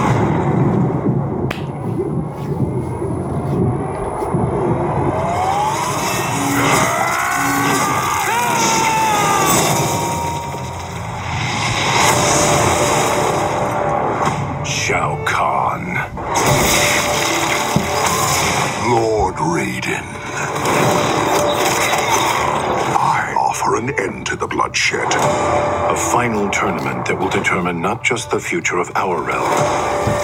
Bloodshed. 24.54 25.08
A 25.12 25.96
final 25.96 26.48
tournament 26.52 27.08
that 27.08 27.18
will 27.18 27.30
determine 27.30 27.82
not 27.82 28.04
just 28.04 28.30
the 28.30 28.40
future 28.40 28.78
of 28.78 28.92
our 28.96 29.22
realm, 29.24 29.50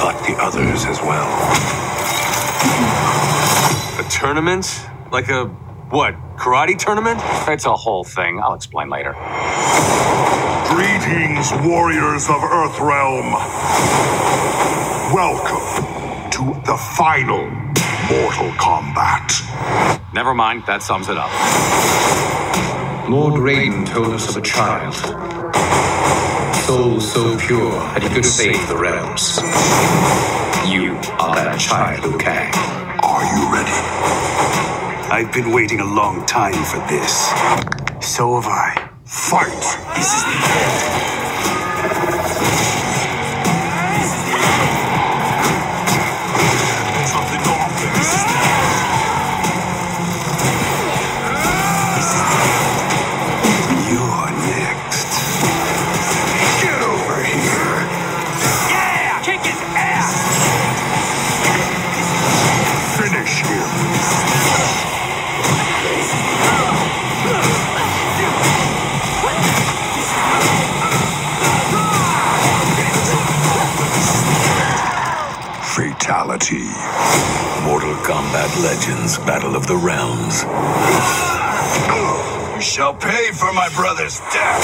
but 0.01 0.21
the 0.27 0.35
others 0.39 0.85
as 0.85 1.01
well. 1.01 1.29
A 3.99 4.07
tournament? 4.11 4.85
Like 5.11 5.29
a 5.29 5.45
what? 5.89 6.13
Karate 6.37 6.77
tournament? 6.77 7.19
It's 7.47 7.65
a 7.65 7.75
whole 7.75 8.03
thing. 8.03 8.39
I'll 8.39 8.53
explain 8.53 8.89
later. 8.89 9.13
Greetings, 10.69 11.51
warriors 11.65 12.29
of 12.29 12.41
Earthrealm. 12.45 13.33
Welcome 15.11 16.29
to 16.29 16.61
the 16.69 16.77
final 16.77 17.49
Mortal 18.11 18.51
Kombat. 18.61 20.13
Never 20.13 20.35
mind. 20.35 20.63
That 20.67 20.83
sums 20.83 21.09
it 21.09 21.17
up. 21.17 21.31
Lord 23.09 23.41
Raiden 23.41 23.87
told 23.87 24.13
us 24.13 24.29
of 24.29 24.37
a 24.37 24.41
child. 24.41 24.93
Soul 26.55 27.01
so 27.01 27.35
pure 27.39 27.71
that 27.71 28.03
he 28.03 28.09
could 28.09 28.23
save 28.23 28.67
the 28.67 28.77
realms. 28.77 29.37
You 30.71 30.93
are 31.17 31.33
that 31.33 31.59
child, 31.59 32.05
Liu 32.05 32.19
Kang. 32.19 32.53
Are 33.01 33.25
you 33.33 33.51
ready? 33.51 33.71
I've 35.11 35.33
been 35.33 35.51
waiting 35.51 35.79
a 35.79 35.85
long 35.85 36.23
time 36.27 36.53
for 36.53 36.77
this. 36.87 37.29
So 37.99 38.39
have 38.39 38.45
I. 38.45 38.91
Fight! 39.05 39.95
This 39.95 40.13
is 40.13 40.23
the 40.23 41.09
Something 41.09 41.18
Legends 79.09 79.25
Battle 79.25 79.55
of 79.55 79.65
the 79.65 79.75
Realms. 79.75 80.43
You 82.55 82.61
shall 82.61 82.93
pay 82.93 83.31
for 83.31 83.51
my 83.53 83.67
brother's 83.75 84.19
death. 84.19 84.63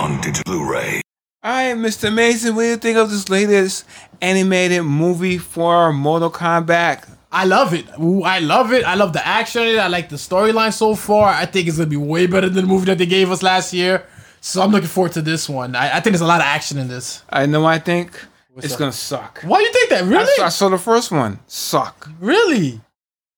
On 0.00 0.20
digital 0.20 0.42
Blu-ray. 0.44 1.02
All 1.44 1.52
right, 1.52 1.76
Mr. 1.76 2.12
Mason, 2.12 2.56
what 2.56 2.62
do 2.62 2.68
you 2.68 2.76
think 2.76 2.98
of 2.98 3.10
this 3.10 3.28
latest 3.28 3.84
animated 4.20 4.82
movie 4.82 5.38
for 5.38 5.92
Mortal 5.92 6.32
Kombat? 6.32 7.08
I 7.30 7.44
love 7.44 7.72
it. 7.72 7.86
I 8.24 8.40
love 8.40 8.72
it. 8.72 8.84
I 8.84 8.94
love 8.94 9.12
the 9.12 9.24
action 9.24 9.62
in 9.62 9.76
it. 9.76 9.78
I 9.78 9.86
like 9.86 10.08
the 10.08 10.16
storyline 10.16 10.72
so 10.72 10.96
far. 10.96 11.28
I 11.28 11.46
think 11.46 11.68
it's 11.68 11.76
gonna 11.76 11.88
be 11.88 11.96
way 11.96 12.26
better 12.26 12.48
than 12.48 12.64
the 12.64 12.68
movie 12.68 12.86
that 12.86 12.98
they 12.98 13.06
gave 13.06 13.30
us 13.30 13.44
last 13.44 13.72
year. 13.72 14.04
So 14.40 14.62
I'm 14.62 14.72
looking 14.72 14.88
forward 14.88 15.12
to 15.12 15.22
this 15.22 15.48
one. 15.48 15.76
I, 15.76 15.98
I 15.98 16.00
think 16.00 16.14
there's 16.14 16.22
a 16.22 16.26
lot 16.26 16.40
of 16.40 16.46
action 16.46 16.76
in 16.78 16.88
this. 16.88 17.22
I 17.30 17.46
know 17.46 17.66
I 17.66 17.78
think 17.78 18.18
it's 18.58 18.72
up? 18.74 18.78
gonna 18.78 18.92
suck. 18.92 19.40
Why 19.42 19.58
do 19.58 19.64
you 19.64 19.72
think 19.72 19.90
that? 19.90 20.04
I 20.04 20.06
Really? 20.06 20.36
saw, 20.36 20.44
I 20.46 20.48
saw 20.48 20.68
the 20.68 20.78
first 20.78 21.10
one. 21.12 21.38
Suck. 21.46 22.08
really? 22.20 22.80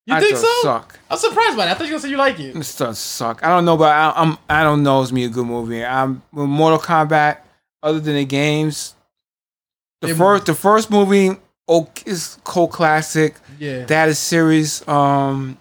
You 0.04 0.14
I 0.16 0.20
think 0.20 0.36
so? 0.36 0.48
suck. 0.62 0.98
I'm 1.08 1.16
surprised 1.18 1.56
by 1.56 1.66
that. 1.66 1.76
I 1.76 1.78
thought 1.78 1.84
you 1.86 1.92
were 1.92 1.98
gonna 1.98 2.02
say 2.02 2.08
you 2.10 2.16
like 2.16 2.40
it. 2.40 2.56
It 2.56 2.74
does 2.76 2.98
suck. 2.98 3.44
I 3.44 3.48
don't 3.50 3.64
know, 3.64 3.76
but 3.76 3.94
I, 3.94 4.12
I'm 4.16 4.36
I 4.50 4.64
don't 4.64 4.82
know. 4.82 5.00
It's 5.02 5.12
me 5.12 5.24
a 5.24 5.28
good 5.28 5.46
movie. 5.46 5.84
I'm 5.84 6.22
with 6.32 6.46
Mortal 6.48 6.78
Kombat. 6.80 7.38
Other 7.84 8.00
than 8.00 8.14
the 8.14 8.24
games, 8.24 8.94
the 10.00 10.08
They- 10.08 10.14
first 10.14 10.46
the 10.46 10.54
first 10.54 10.90
movie 10.90 11.36
oh, 11.68 11.88
is 12.04 12.38
cult 12.44 12.72
classic. 12.72 13.36
Yeah. 13.60 13.84
That 13.84 14.08
is 14.08 14.18
series 14.18 14.86
um 14.88 15.56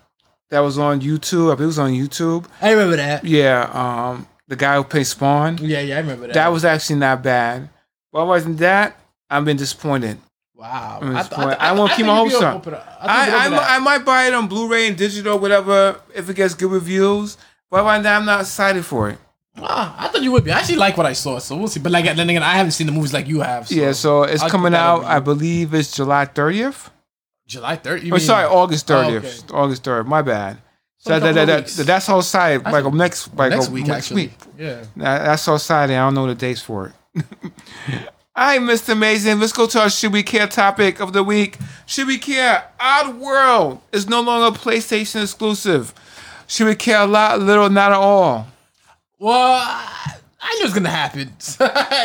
that 0.50 0.60
was 0.62 0.78
on 0.80 1.02
YouTube. 1.02 1.52
I 1.52 1.56
believe 1.56 1.60
it 1.60 1.66
was 1.68 1.80
on 1.80 1.92
YouTube. 1.92 2.46
I 2.62 2.72
remember 2.72 2.96
that. 2.96 3.24
Yeah. 3.24 3.70
Um, 3.72 4.28
the 4.48 4.56
guy 4.56 4.76
who 4.76 4.84
played 4.84 5.06
Spawn. 5.08 5.60
Yeah, 5.62 5.80
yeah, 5.82 5.96
I 5.98 6.00
remember 6.00 6.28
that. 6.28 6.34
That 6.34 6.48
was 6.52 6.66
actually 6.66 6.98
not 7.00 7.22
bad. 7.24 7.70
But 8.12 8.26
other 8.28 8.40
than 8.42 8.56
that, 8.58 9.00
I've 9.32 9.46
been 9.46 9.58
disappointed. 9.58 10.18
wow. 10.56 11.00
I'm 11.02 11.16
I, 11.16 11.22
disappointed. 11.24 11.58
I 11.60 11.72
won't 11.72 11.92
keep 11.94 12.06
my 12.06 12.16
hopes 12.16 12.36
up. 12.36 12.68
I, 12.68 12.72
I, 12.72 12.76
I, 12.76 13.28
open 13.40 13.52
mi- 13.52 13.58
that. 13.58 13.72
I 13.72 13.80
might 13.80 14.06
buy 14.06 14.28
it 14.28 14.34
on 14.34 14.48
Blu-ray 14.48 14.88
and 14.88 14.98
digital, 14.98 15.40
whatever, 15.40 16.00
if 16.14 16.30
it 16.30 16.36
gets 16.36 16.54
good 16.54 16.72
reviews. 16.72 17.38
But 17.70 17.84
right 17.86 18.02
now, 18.02 18.18
I'm 18.20 18.26
not 18.26 18.42
excited 18.42 18.86
for 18.86 19.10
it. 19.10 19.18
Ah, 19.58 19.96
I 19.98 20.08
thought 20.10 20.22
you 20.22 20.32
would 20.34 20.44
be. 20.44 20.52
I 20.52 20.60
actually 20.60 20.78
like 20.78 20.96
what 20.98 21.06
I 21.06 21.14
saw, 21.14 21.40
so 21.40 21.56
we'll 21.58 21.68
see. 21.68 21.80
But 21.80 21.92
like 21.92 22.06
then 22.06 22.30
again, 22.30 22.44
I 22.44 22.54
haven't 22.54 22.72
seen 22.72 22.88
the 22.88 22.94
movies 22.94 23.14
like 23.14 23.28
you 23.28 23.42
have. 23.42 23.68
So 23.68 23.76
yeah, 23.76 23.92
so 23.94 24.24
it's 24.24 24.44
I'll 24.44 24.50
coming 24.50 24.74
out. 24.74 25.04
I 25.04 25.20
believe 25.20 25.74
it's 25.74 25.96
July 25.96 26.26
30th. 26.26 26.90
July 27.48 27.76
30th. 27.78 28.12
Oh, 28.14 28.18
sorry, 28.18 28.46
August 28.46 28.90
Oh, 28.92 28.96
30th. 28.96 29.18
okay. 29.44 29.54
August 29.54 29.84
3rd. 29.84 30.06
My 30.06 30.22
bad. 30.22 30.58
So 31.00 31.20
that, 31.20 31.34
that, 31.34 31.46
that, 31.48 31.86
that's 31.86 32.08
all 32.08 32.22
side. 32.22 32.64
Like 32.64 32.76
Actually, 32.86 32.98
next, 32.98 33.36
like 33.36 33.50
next 33.52 33.70
week, 33.70 33.88
next 33.88 33.98
actually. 34.06 34.22
week. 34.28 34.34
Yeah. 34.58 34.84
That- 34.98 35.26
That's 35.26 35.48
all 35.48 35.60
Saturday. 35.60 35.98
I 35.98 36.06
don't 36.06 36.14
know 36.14 36.28
the 36.28 36.36
dates 36.36 36.62
for 36.62 36.94
it. 37.16 37.24
All 38.34 38.46
right, 38.46 38.62
Mr. 38.62 38.94
Amazing. 38.94 39.40
Let's 39.40 39.52
go 39.52 39.68
to 39.68 39.82
our 39.82 39.90
Should 39.90 40.14
We 40.14 40.24
Care 40.24 40.48
topic 40.48 41.02
of 41.02 41.12
the 41.12 41.22
week. 41.24 41.58
Should 41.86 42.08
We 42.08 42.18
Care? 42.18 42.64
Oddworld 42.80 43.82
is 43.92 44.08
no 44.08 44.22
longer 44.22 44.58
PlayStation 44.58 45.24
exclusive. 45.24 45.94
Should 46.48 46.68
we 46.68 46.76
care 46.76 47.02
a 47.02 47.06
lot, 47.08 47.40
little, 47.40 47.70
not 47.70 47.92
at 47.92 47.98
all? 47.98 48.48
Well, 49.20 49.36
I 49.64 50.16
I 50.42 50.54
knew 50.56 50.62
it 50.62 50.64
was 50.66 50.74
gonna 50.74 50.90
happen. 50.90 51.34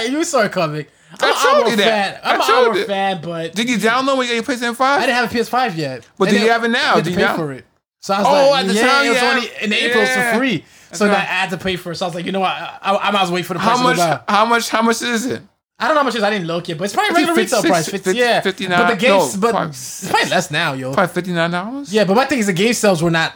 you 0.12 0.24
saw 0.24 0.42
it 0.42 0.52
coming. 0.52 0.86
I'm 1.12 1.18
I 1.22 1.28
an 1.30 1.54
told 1.62 1.70
you 1.70 1.76
that. 1.76 2.14
fan. 2.14 2.20
I'm 2.24 2.40
I 2.40 2.44
an 2.44 2.50
told 2.64 2.76
you. 2.76 2.84
fan, 2.86 3.20
but 3.22 3.54
Did 3.54 3.68
you 3.70 3.76
download 3.78 4.18
when 4.18 4.28
you 4.28 4.40
got 4.40 4.48
your 4.48 4.56
PlayStation 4.56 4.76
5? 4.76 4.98
I 4.98 5.06
didn't 5.06 5.14
have 5.16 5.32
a 5.32 5.34
PS5 5.34 5.76
yet. 5.76 6.06
But 6.18 6.28
And 6.28 6.36
do 6.38 6.44
you 6.44 6.50
have 6.50 6.64
it 6.64 6.68
now? 6.68 7.00
Do 7.00 7.10
you 7.10 7.16
pay 7.16 7.22
now? 7.22 7.36
for 7.36 7.52
it. 7.52 7.64
So 8.00 8.14
I 8.14 8.18
was 8.18 8.26
Oh, 8.28 8.50
like, 8.50 8.60
at 8.64 8.68
the 8.68 8.74
yeah, 8.74 8.86
time, 8.86 9.06
it 9.06 9.08
was 9.10 9.22
yeah. 9.22 9.30
only 9.30 9.48
in 9.62 9.72
April 9.72 10.02
Yeah. 10.04 10.32
for 10.32 10.38
free. 10.38 10.64
So 10.92 11.06
then 11.06 11.14
I 11.14 11.18
had 11.20 11.50
to 11.50 11.56
pay 11.58 11.76
for 11.76 11.92
it. 11.92 11.96
So 11.96 12.04
I 12.04 12.08
was 12.08 12.14
like, 12.14 12.26
you 12.26 12.32
know 12.32 12.40
what? 12.40 12.50
I, 12.50 12.78
I, 12.82 13.08
I 13.08 13.10
might 13.10 13.22
as 13.22 13.28
well 13.30 13.36
wait 13.36 13.46
for 13.46 13.54
the 13.54 13.60
price 13.60 13.78
How 13.78 13.90
to 13.92 13.96
much? 13.96 14.20
How 14.28 14.44
much? 14.44 14.68
How 14.68 14.82
much 14.82 15.02
is 15.02 15.26
it? 15.26 15.42
I 15.78 15.86
don't 15.88 15.94
know 15.94 16.00
how 16.00 16.04
much 16.04 16.14
it 16.14 16.18
is. 16.18 16.24
I 16.24 16.30
didn't 16.30 16.46
look 16.46 16.68
yet, 16.68 16.78
but 16.78 16.84
it's 16.84 16.94
probably 16.94 17.10
I 17.10 17.14
think 17.16 17.28
regular 17.28 17.42
retail 17.44 17.62
56, 17.62 17.70
price. 17.70 17.84
50, 17.90 18.04
50, 18.12 18.18
yeah, 18.18 18.40
59 18.40 18.78
But 18.78 18.88
the 18.90 18.96
games, 18.96 19.34
no, 19.34 19.40
but 19.40 19.50
probably- 19.50 19.68
it's 19.70 20.08
probably 20.08 20.30
less 20.30 20.50
now, 20.50 20.72
yo. 20.72 20.92
Probably 20.94 21.12
fifty 21.14 21.32
nine 21.32 21.50
dollars. 21.50 21.92
Yeah, 21.92 22.04
but 22.04 22.14
my 22.16 22.24
thing 22.24 22.38
is 22.38 22.46
the 22.46 22.52
game 22.54 22.72
sales 22.72 23.02
were 23.02 23.10
not 23.10 23.34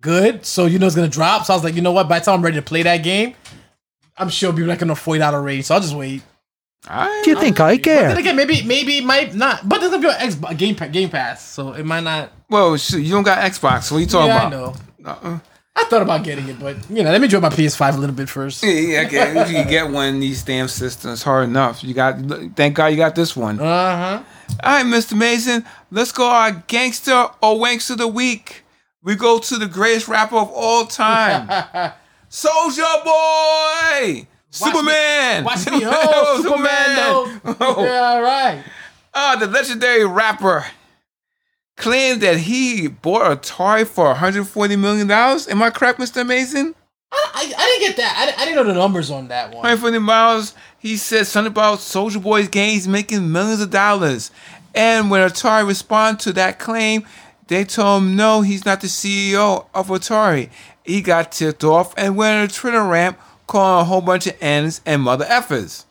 good, 0.00 0.44
so 0.46 0.64
you 0.66 0.78
know 0.78 0.86
it's 0.86 0.96
gonna 0.96 1.08
drop. 1.08 1.44
So 1.44 1.52
I 1.52 1.56
was 1.56 1.64
like, 1.64 1.74
you 1.74 1.82
know 1.82 1.92
what? 1.92 2.08
By 2.08 2.18
the 2.18 2.24
time 2.24 2.36
I'm 2.36 2.42
ready 2.42 2.56
to 2.56 2.62
play 2.62 2.82
that 2.82 2.98
game, 2.98 3.34
I'm 4.16 4.30
sure 4.30 4.48
it'll 4.48 4.56
be 4.56 4.64
like 4.64 4.80
in 4.80 4.88
a 4.90 4.96
forty 4.96 5.18
dollar 5.18 5.42
range. 5.42 5.66
So 5.66 5.74
I'll 5.74 5.80
just 5.82 5.94
wait. 5.94 6.22
Right. 6.88 7.20
Do 7.24 7.30
you 7.30 7.38
think 7.38 7.60
I 7.60 7.76
care? 7.76 8.02
But 8.08 8.08
then 8.08 8.18
again, 8.18 8.36
maybe 8.36 8.62
maybe 8.62 8.96
it 8.98 9.04
might 9.04 9.34
not. 9.34 9.68
But 9.68 9.80
there's 9.80 9.90
gonna 9.92 10.02
be 10.02 10.08
an 10.08 10.30
Xbox 10.30 10.56
Game 10.56 10.74
Pa- 10.74 10.86
Game 10.86 11.10
Pass, 11.10 11.46
so 11.46 11.72
it 11.74 11.84
might 11.84 12.02
not. 12.04 12.32
Well, 12.48 12.76
shoot, 12.78 12.98
you 13.00 13.12
don't 13.12 13.22
got 13.22 13.38
Xbox. 13.38 13.90
What 13.92 13.98
are 13.98 14.00
you 14.00 14.06
talking 14.06 14.28
yeah, 14.28 14.42
I 14.44 14.46
about? 14.48 14.50
know. 14.50 15.10
Uh-uh. 15.10 15.38
I 15.74 15.84
thought 15.84 16.02
about 16.02 16.22
getting 16.22 16.48
it, 16.48 16.60
but 16.60 16.76
you 16.90 17.02
know, 17.02 17.10
let 17.10 17.20
me 17.20 17.24
enjoy 17.24 17.40
my 17.40 17.48
PS5 17.48 17.94
a 17.94 17.98
little 17.98 18.14
bit 18.14 18.28
first. 18.28 18.62
Yeah, 18.62 19.04
okay. 19.06 19.40
If 19.40 19.50
you 19.50 19.64
get 19.64 19.90
one 19.90 20.14
of 20.16 20.20
these 20.20 20.42
damn 20.42 20.68
systems, 20.68 21.22
hard 21.22 21.48
enough. 21.48 21.82
You 21.82 21.94
got. 21.94 22.18
Thank 22.56 22.76
God 22.76 22.88
you 22.88 22.96
got 22.96 23.14
this 23.14 23.34
one. 23.34 23.58
Uh 23.58 23.64
huh. 23.64 24.22
All 24.62 24.72
right, 24.72 24.84
Mr. 24.86 25.16
Mason, 25.16 25.64
let's 25.90 26.12
go 26.12 26.28
our 26.28 26.52
gangster 26.66 27.12
or 27.12 27.56
wankster 27.56 27.92
of 27.92 27.98
the 27.98 28.08
week. 28.08 28.64
We 29.02 29.16
go 29.16 29.38
to 29.38 29.56
the 29.56 29.66
greatest 29.66 30.08
rapper 30.08 30.36
of 30.36 30.50
all 30.50 30.84
time, 30.84 31.48
Soulja 32.30 33.04
Boy, 33.04 34.26
Superman. 34.50 35.44
Watch 35.44 35.70
me, 35.70 35.80
oh, 35.84 36.40
Superman, 36.42 36.96
though. 36.96 37.82
Yeah, 37.84 38.00
all 38.00 38.22
right. 38.22 38.62
Ah, 39.14 39.36
the 39.40 39.46
legendary 39.46 40.06
rapper 40.06 40.66
claimed 41.82 42.20
that 42.22 42.38
he 42.38 42.86
bought 42.88 43.42
Atari 43.42 43.86
for 43.86 44.06
140 44.06 44.76
million 44.76 45.06
dollars. 45.08 45.48
Am 45.48 45.60
I 45.62 45.70
correct, 45.70 45.98
Mr. 45.98 46.26
Mason? 46.26 46.74
I, 47.12 47.30
I, 47.34 47.52
I 47.58 47.66
didn't 47.66 47.88
get 47.88 47.96
that. 47.98 48.16
I, 48.18 48.26
didn't- 48.26 48.38
I 48.40 48.44
didn't 48.44 48.56
know 48.66 48.72
the 48.72 48.78
numbers 48.78 49.10
on 49.10 49.28
that 49.28 49.48
one. 49.48 49.58
140 49.58 49.98
miles. 49.98 50.54
He 50.78 50.96
said 50.96 51.26
something 51.26 51.50
about 51.52 51.80
Soulja 51.80 52.22
Boy's 52.22 52.48
games 52.48 52.88
making 52.88 53.30
millions 53.30 53.60
of 53.60 53.70
dollars. 53.70 54.30
And 54.74 55.10
when 55.10 55.28
Atari 55.28 55.66
responded 55.66 56.20
to 56.22 56.32
that 56.34 56.58
claim, 56.58 57.04
they 57.48 57.64
told 57.64 58.02
him 58.04 58.16
no, 58.16 58.40
he's 58.40 58.64
not 58.64 58.80
the 58.80 58.86
CEO 58.86 59.66
of 59.74 59.88
Atari. 59.88 60.48
He 60.84 61.02
got 61.02 61.32
tipped 61.32 61.62
off 61.64 61.92
and 61.98 62.16
went 62.16 62.38
on 62.38 62.44
a 62.44 62.48
Twitter 62.48 62.82
ramp 62.82 63.20
calling 63.46 63.82
a 63.82 63.84
whole 63.84 64.00
bunch 64.00 64.26
of 64.26 64.36
N's 64.40 64.80
and 64.86 65.02
mother 65.02 65.24
effers. 65.26 65.84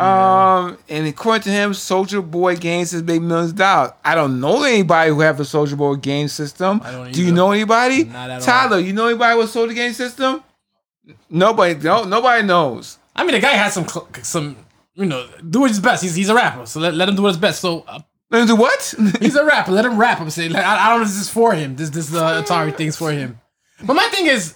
Um, 0.00 0.78
and 0.88 1.06
according 1.06 1.42
to 1.42 1.50
him, 1.50 1.72
Soulja 1.72 2.28
Boy 2.28 2.56
Games 2.56 2.92
has 2.92 3.02
made 3.02 3.20
millions 3.22 3.50
of 3.50 3.56
dollars. 3.58 3.92
I 4.04 4.14
don't 4.14 4.40
know 4.40 4.62
anybody 4.62 5.10
who 5.10 5.20
have 5.20 5.38
a 5.40 5.42
Soulja 5.42 5.76
Boy 5.76 5.96
game 5.96 6.28
system. 6.28 6.80
I 6.84 6.90
don't 6.92 7.12
Do 7.12 7.20
you 7.20 7.28
either. 7.28 7.36
know 7.36 7.52
anybody? 7.52 8.04
Not 8.04 8.30
at 8.30 8.40
all. 8.40 8.46
Tyler, 8.46 8.78
you 8.78 8.92
know 8.92 9.06
anybody 9.08 9.38
with 9.38 9.52
Soulja 9.52 9.74
game 9.74 9.92
system? 9.92 10.42
Nobody, 11.28 11.74
no, 11.74 12.04
nobody 12.04 12.46
knows. 12.46 12.98
I 13.16 13.24
mean, 13.24 13.32
the 13.32 13.40
guy 13.40 13.52
has 13.52 13.74
some, 13.74 13.86
cl- 13.88 14.08
some, 14.22 14.56
you 14.94 15.06
know, 15.06 15.26
doing 15.48 15.68
his 15.68 15.80
best. 15.80 16.02
He's, 16.02 16.14
he's 16.14 16.28
a 16.28 16.34
rapper, 16.34 16.66
so 16.66 16.80
let, 16.80 16.94
let 16.94 17.08
him 17.08 17.16
do 17.16 17.26
his 17.26 17.36
best. 17.36 17.60
So 17.60 17.84
uh, 17.88 18.00
Let 18.30 18.42
him 18.42 18.46
do 18.48 18.56
what? 18.56 18.94
He's 19.20 19.34
a 19.36 19.44
rapper. 19.52 19.72
Let 19.72 19.84
him 19.84 19.98
rap. 19.98 20.20
I'm 20.20 20.30
saying, 20.30 20.52
like, 20.52 20.64
I, 20.64 20.86
I 20.86 20.88
don't 20.90 20.98
know 21.00 21.02
if 21.02 21.08
this 21.08 21.20
is 21.20 21.28
for 21.28 21.52
him. 21.52 21.74
This 21.76 21.90
this 21.90 22.14
uh, 22.14 22.42
Atari 22.42 22.76
thing's 22.76 22.96
for 22.96 23.10
him. 23.10 23.40
But 23.84 23.94
my 23.94 24.06
thing 24.12 24.26
is, 24.26 24.54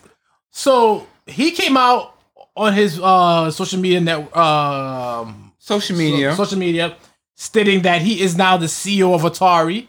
so 0.53 1.07
he 1.27 1.51
came 1.51 1.77
out 1.77 2.14
on 2.57 2.73
his 2.73 3.01
uh 3.01 3.51
social 3.51 3.81
media 3.81 4.01
net, 4.01 4.37
um, 4.37 5.53
Social 5.59 5.97
media. 5.97 6.35
social 6.35 6.59
media, 6.59 6.97
stating 7.37 7.83
that 7.83 8.03
he 8.03 8.21
is 8.21 8.37
now 8.37 8.57
the 8.57 8.67
CEO 8.67 9.15
of 9.15 9.23
Atari. 9.23 9.87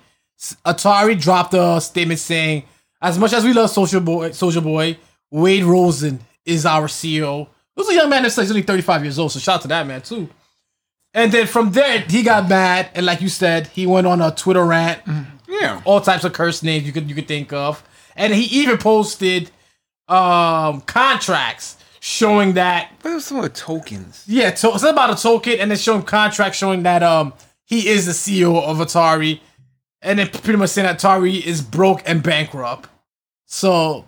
Atari 0.65 1.19
dropped 1.19 1.54
a 1.54 1.80
statement 1.82 2.19
saying, 2.19 2.63
"As 3.01 3.17
much 3.19 3.34
as 3.34 3.43
we 3.43 3.54
love 3.54 3.69
Social 3.69 4.01
Boy, 4.01 4.32
Social 4.32 4.62
Boy, 4.62 4.97
Wade 5.32 5.63
Rosen 5.63 6.19
is 6.45 6.65
our 6.65 6.88
CEO." 6.88 7.47
Is 7.78 7.89
a 7.89 7.93
young 7.93 8.10
man 8.10 8.23
that's 8.23 8.38
like, 8.38 8.47
only 8.47 8.62
35 8.62 9.04
years 9.04 9.19
old, 9.19 9.34
so 9.34 9.39
shout 9.39 9.56
out 9.56 9.62
to 9.63 9.67
that 9.67 9.86
man 9.86 10.01
too. 10.01 10.30
And 11.13 11.32
then 11.32 11.45
from 11.45 11.71
there, 11.71 11.99
he 11.99 12.23
got 12.23 12.47
mad, 12.49 12.89
and 12.95 13.06
like 13.06 13.21
you 13.21 13.28
said, 13.30 13.67
he 13.67 13.86
went 13.86 14.08
on 14.08 14.21
a 14.21 14.32
Twitter 14.32 14.65
rant, 14.65 15.01
yeah. 15.47 15.82
all 15.84 15.99
types 15.99 16.23
of 16.23 16.32
curse 16.34 16.63
names 16.63 16.86
you 16.86 16.93
could 16.93 17.10
you 17.10 17.15
could 17.15 17.28
think 17.28 17.51
of, 17.51 17.84
and 18.15 18.34
he 18.34 18.43
even 18.62 18.78
posted 18.78 19.51
um 20.08 20.82
contracts 20.82 21.78
showing 22.05 22.53
that 22.53 22.91
But 23.01 23.11
it 23.13 23.15
was 23.15 23.25
some 23.25 23.37
of 23.37 23.43
the 23.43 23.49
tokens. 23.49 24.23
yeah, 24.27 24.51
to- 24.51 24.73
it's 24.75 24.83
about 24.83 25.17
a 25.17 25.21
token, 25.21 25.59
and 25.59 25.71
it's 25.71 25.81
showing 25.81 26.03
contract 26.03 26.55
showing 26.55 26.83
that 26.83 27.01
um 27.01 27.33
he 27.65 27.87
is 27.87 28.05
the 28.05 28.11
CEO 28.11 28.61
of 28.61 28.77
Atari, 28.77 29.39
and 30.03 30.19
then 30.19 30.27
pretty 30.27 30.57
much 30.57 30.69
saying 30.69 30.85
that 30.85 30.99
Atari 30.99 31.41
is 31.41 31.61
broke 31.63 32.03
and 32.07 32.21
bankrupt. 32.21 32.89
So 33.47 34.07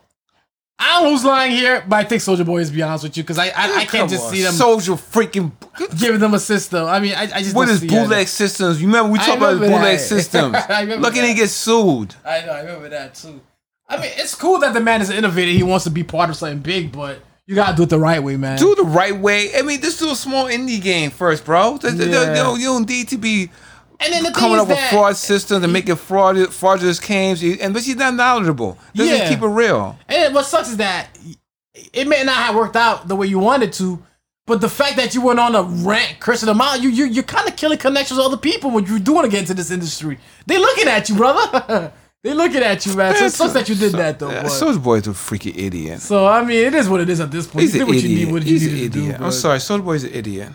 I 0.78 0.92
don't 0.94 1.06
know 1.06 1.10
who's 1.10 1.26
lying 1.26 1.54
here, 1.54 1.84
but 1.88 1.96
I 1.96 2.04
think 2.04 2.22
Soulja 2.22 2.46
Boy 2.46 2.60
is. 2.60 2.70
Be 2.70 2.84
honest 2.84 3.04
with 3.04 3.18
you, 3.18 3.24
because 3.24 3.40
I 3.40 3.46
I, 3.48 3.50
I 3.56 3.86
can't 3.86 3.90
Come 3.90 4.10
just 4.10 4.26
on, 4.26 4.34
see 4.34 4.44
them 4.44 4.54
Soulja 4.54 4.96
freaking. 4.96 5.52
giving 6.00 6.20
them 6.20 6.36
a 6.36 6.40
system. 6.40 6.86
I 6.86 7.00
mean, 7.00 7.16
I, 7.16 7.24
I 7.24 7.42
just 7.42 7.56
what 7.56 7.68
is 7.68 7.80
don't 7.80 7.90
is 7.90 7.92
see 7.94 8.00
bootleg 8.00 8.28
systems? 8.28 8.80
You 8.80 8.86
remember 8.88 9.12
we 9.12 9.18
talked 9.18 9.38
about 9.38 9.58
bootleg 9.58 9.98
that. 9.98 10.00
systems. 10.16 10.54
Look 10.54 11.16
at 11.18 11.26
he 11.28 11.34
get 11.34 11.50
sued. 11.50 12.14
I 12.24 12.46
know, 12.46 12.52
I 12.52 12.60
remember 12.62 12.90
that 12.90 13.16
too. 13.16 13.42
I 13.90 13.98
mean, 13.98 14.12
it's 14.18 14.36
cool 14.36 14.60
that 14.60 14.74
the 14.76 14.82
man 14.82 15.02
is 15.02 15.10
an 15.10 15.16
innovator. 15.18 15.52
He 15.52 15.64
wants 15.64 15.86
to 15.86 15.90
be 15.90 16.04
part 16.04 16.30
of 16.30 16.36
something 16.36 16.60
big, 16.60 16.92
but 16.92 17.22
you 17.48 17.56
gotta 17.56 17.76
do 17.76 17.84
it 17.84 17.90
the 17.90 17.98
right 18.00 18.22
way, 18.22 18.38
man. 18.38 18.58
Do 18.60 18.74
it 18.74 18.76
the 18.78 18.84
right 18.84 19.18
way. 19.18 19.56
I 19.58 19.62
mean, 19.64 19.82
just 19.82 20.00
do 20.00 20.12
a 20.12 20.16
small 20.16 20.46
indie 20.46 20.82
game 20.82 21.10
first, 21.10 21.46
bro. 21.46 21.80
Yeah. 21.82 21.92
You, 21.92 22.12
don't, 22.12 22.60
you 22.60 22.66
don't 22.66 22.88
need 22.90 23.08
to 23.10 23.18
be 23.18 23.50
and 24.00 24.14
then 24.14 24.22
the 24.24 24.32
coming 24.32 24.60
up 24.60 24.68
with 24.68 24.78
that- 24.78 24.92
fraud 24.92 25.16
systems 25.16 25.64
and 25.64 25.74
making 25.74 25.96
fraud 25.96 26.54
fraudulent 26.54 27.02
claims, 27.02 27.42
You- 27.42 27.58
and 27.62 27.74
but 27.74 27.82
she's 27.84 27.96
not 27.96 28.14
knowledgeable. 28.14 28.78
Let's 28.94 29.10
just 29.10 29.24
Yeah. 29.24 29.30
keep 29.30 29.42
it 29.42 29.48
real. 29.48 29.98
And 30.08 30.36
what 30.36 30.46
sucks 30.46 30.70
is 30.70 30.78
that 30.78 31.08
it 31.94 32.08
may 32.08 32.24
not 32.24 32.36
have 32.36 32.56
worked 32.56 32.76
out 32.76 33.08
the 33.08 33.16
way 33.16 33.28
you 33.28 33.40
wanted 33.40 33.72
to, 33.74 34.04
but 34.46 34.62
the 34.62 34.70
fact 34.70 34.98
that 34.98 35.14
you 35.16 35.22
went 35.22 35.40
on 35.40 35.56
a 35.56 35.64
rant 35.64 36.20
cursing 36.20 36.48
them 36.48 36.62
out, 36.62 36.82
you 36.82 36.90
you 36.90 37.06
you're 37.06 37.24
kind 37.24 37.48
of 37.48 37.56
killing 37.56 37.78
connections 37.78 38.18
with 38.18 38.26
other 38.26 38.38
people 38.38 38.72
when 38.72 38.86
you're 38.86 39.00
doing 39.00 39.24
to 39.24 39.30
get 39.30 39.40
into 39.42 39.54
this 39.54 39.72
industry. 39.72 40.20
They 40.46 40.58
looking 40.58 40.88
at 40.88 41.10
you, 41.10 41.16
brother. 41.16 41.92
they 42.24 42.34
looking 42.34 42.62
at 42.64 42.86
you, 42.86 42.96
man. 42.96 43.16
So 43.16 43.26
it 43.26 43.30
sucks 43.32 43.54
that 43.54 43.70
you 43.70 43.76
did 43.76 43.94
that 43.94 44.20
though. 44.20 44.30
But- 44.30 44.46
Soulja 44.48 44.82
Boy's 44.82 45.08
a 45.08 45.12
freaking 45.12 45.58
idiot. 45.58 46.02
so 46.02 46.26
I 46.28 46.44
mean, 46.44 46.66
it 46.66 46.74
is 46.74 46.90
what 46.90 47.00
it 47.02 47.10
is 47.10 47.20
at 47.20 47.32
this 47.32 47.48
point. 47.48 47.64
He's 47.64 47.76
you 47.76 47.82
an 47.82 47.88
did 47.88 47.94
what 47.94 48.04
you 48.04 48.10
idiot. 48.10 48.34
need, 48.34 48.44
you 48.44 48.54
He's 48.54 48.66
an 48.68 48.74
to 48.74 48.90
do, 48.90 49.00
idiot. 49.04 49.22
I'm 49.22 49.32
sorry, 49.32 49.60
Soulja 49.60 49.84
Boy's 49.86 50.04
an 50.04 50.14
idiot. 50.14 50.50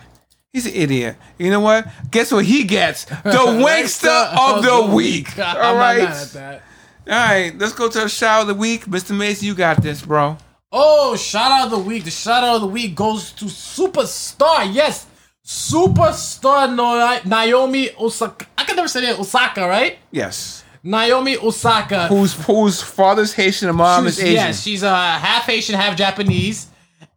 He's 0.51 0.65
an 0.67 0.73
idiot. 0.75 1.15
You 1.39 1.49
know 1.49 1.61
what? 1.61 1.87
Guess 2.11 2.31
what 2.31 2.45
he 2.45 2.63
gets? 2.63 3.05
The 3.23 3.31
wankster 3.31 4.37
of 4.37 4.63
the 4.63 4.93
week. 4.93 5.39
I'm 5.39 5.57
All 5.57 5.73
not 5.73 5.79
right. 5.79 5.97
mad 6.03 6.21
at 6.21 6.29
that. 6.33 6.61
All 7.09 7.13
right. 7.17 7.57
Let's 7.57 7.73
go 7.73 7.89
to 7.89 7.99
the 8.01 8.07
shout 8.09 8.31
out 8.37 8.41
of 8.43 8.47
the 8.49 8.53
week. 8.53 8.85
Mr. 8.85 9.17
Mason, 9.17 9.47
you 9.47 9.55
got 9.55 9.81
this, 9.81 10.03
bro. 10.05 10.37
Oh, 10.71 11.15
shout 11.15 11.51
out 11.51 11.65
of 11.65 11.71
the 11.71 11.79
week. 11.79 12.03
The 12.03 12.11
shout 12.11 12.43
out 12.43 12.55
of 12.57 12.61
the 12.61 12.67
week 12.67 12.93
goes 12.95 13.31
to 13.33 13.45
Superstar. 13.45 14.71
Yes, 14.71 15.07
Superstar 15.45 16.73
no- 16.75 17.19
Naomi 17.25 17.89
Osaka. 17.99 18.45
I 18.57 18.63
can 18.63 18.75
never 18.75 18.87
say 18.87 19.01
that. 19.01 19.19
Osaka, 19.19 19.67
right? 19.67 19.97
Yes. 20.11 20.62
Naomi 20.83 21.37
Osaka. 21.37 22.07
Whose 22.07 22.33
whose 22.45 22.81
father's 22.81 23.33
Haitian 23.33 23.69
and 23.69 23.77
mom 23.77 24.05
is 24.05 24.19
Asian. 24.19 24.33
Yes, 24.33 24.61
she's 24.61 24.83
uh, 24.83 24.93
half 24.93 25.43
Haitian, 25.43 25.75
half 25.75 25.97
Japanese. 25.97 26.67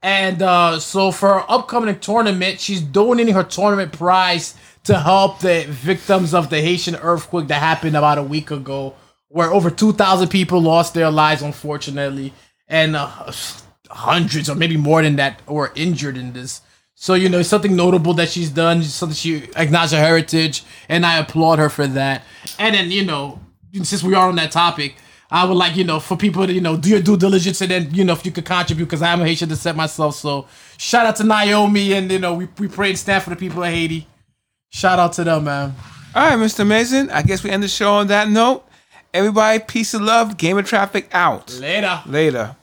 And 0.02 0.40
uh, 0.40 0.78
so 0.78 1.10
for 1.10 1.40
her 1.40 1.50
upcoming 1.50 1.98
tournament, 1.98 2.60
she's 2.60 2.80
donating 2.80 3.34
her 3.34 3.42
tournament 3.42 3.92
prize 3.92 4.54
to 4.84 5.00
help 5.00 5.40
the 5.40 5.66
victims 5.68 6.32
of 6.32 6.48
the 6.48 6.60
Haitian 6.60 6.94
earthquake 6.96 7.48
that 7.48 7.60
happened 7.60 7.96
about 7.96 8.18
a 8.18 8.22
week 8.22 8.52
ago, 8.52 8.94
where 9.28 9.52
over 9.52 9.68
2,000 9.68 10.28
people 10.28 10.60
lost 10.60 10.94
their 10.94 11.10
lives, 11.10 11.42
unfortunately, 11.42 12.32
and 12.68 12.94
uh, 12.94 13.32
hundreds 13.90 14.48
or 14.48 14.54
maybe 14.54 14.76
more 14.76 15.02
than 15.02 15.16
that 15.16 15.44
were 15.48 15.72
injured 15.74 16.16
in 16.16 16.32
this. 16.32 16.60
So, 16.94 17.14
you 17.14 17.28
know, 17.28 17.40
it's 17.40 17.48
something 17.48 17.74
notable 17.74 18.14
that 18.14 18.28
she's 18.28 18.50
done, 18.50 18.82
something 18.84 19.16
she 19.16 19.48
acknowledged 19.56 19.92
her 19.92 19.98
heritage, 19.98 20.62
and 20.88 21.04
I 21.04 21.18
applaud 21.18 21.58
her 21.58 21.68
for 21.68 21.86
that. 21.88 22.22
And 22.58 22.74
then, 22.74 22.90
you 22.90 23.04
know, 23.04 23.40
since 23.84 24.02
we 24.02 24.14
are 24.14 24.28
on 24.28 24.36
that 24.36 24.52
topic, 24.52 24.96
I 25.30 25.44
would 25.44 25.56
like, 25.56 25.76
you 25.76 25.84
know, 25.84 25.98
for 25.98 26.16
people 26.16 26.46
to, 26.46 26.52
you 26.52 26.60
know, 26.60 26.76
do 26.76 26.90
your 26.90 27.00
due 27.00 27.16
diligence 27.16 27.60
and 27.60 27.70
then, 27.70 27.92
you 27.92 28.04
know, 28.04 28.12
if 28.12 28.24
you 28.24 28.30
could 28.30 28.44
contribute, 28.44 28.84
because 28.84 29.02
I'm 29.02 29.20
a 29.20 29.24
Haitian 29.24 29.48
descent 29.48 29.76
myself. 29.76 30.14
So 30.16 30.46
shout 30.76 31.06
out 31.06 31.16
to 31.16 31.24
Naomi 31.24 31.92
and, 31.94 32.10
you 32.10 32.18
know, 32.18 32.34
we, 32.34 32.48
we 32.58 32.68
pray 32.68 32.90
and 32.90 32.98
stand 32.98 33.24
for 33.24 33.30
the 33.30 33.36
people 33.36 33.62
of 33.62 33.70
Haiti. 33.70 34.06
Shout 34.70 34.98
out 34.98 35.14
to 35.14 35.24
them, 35.24 35.44
man. 35.44 35.74
All 36.14 36.28
right, 36.28 36.38
Mr. 36.38 36.66
Mason. 36.66 37.10
I 37.10 37.22
guess 37.22 37.42
we 37.42 37.50
end 37.50 37.62
the 37.62 37.68
show 37.68 37.94
on 37.94 38.06
that 38.08 38.28
note. 38.28 38.64
Everybody, 39.12 39.58
peace 39.60 39.94
and 39.94 40.06
love. 40.06 40.36
Game 40.36 40.58
of 40.58 40.66
traffic 40.66 41.08
out. 41.12 41.52
Later. 41.54 42.02
Later. 42.06 42.56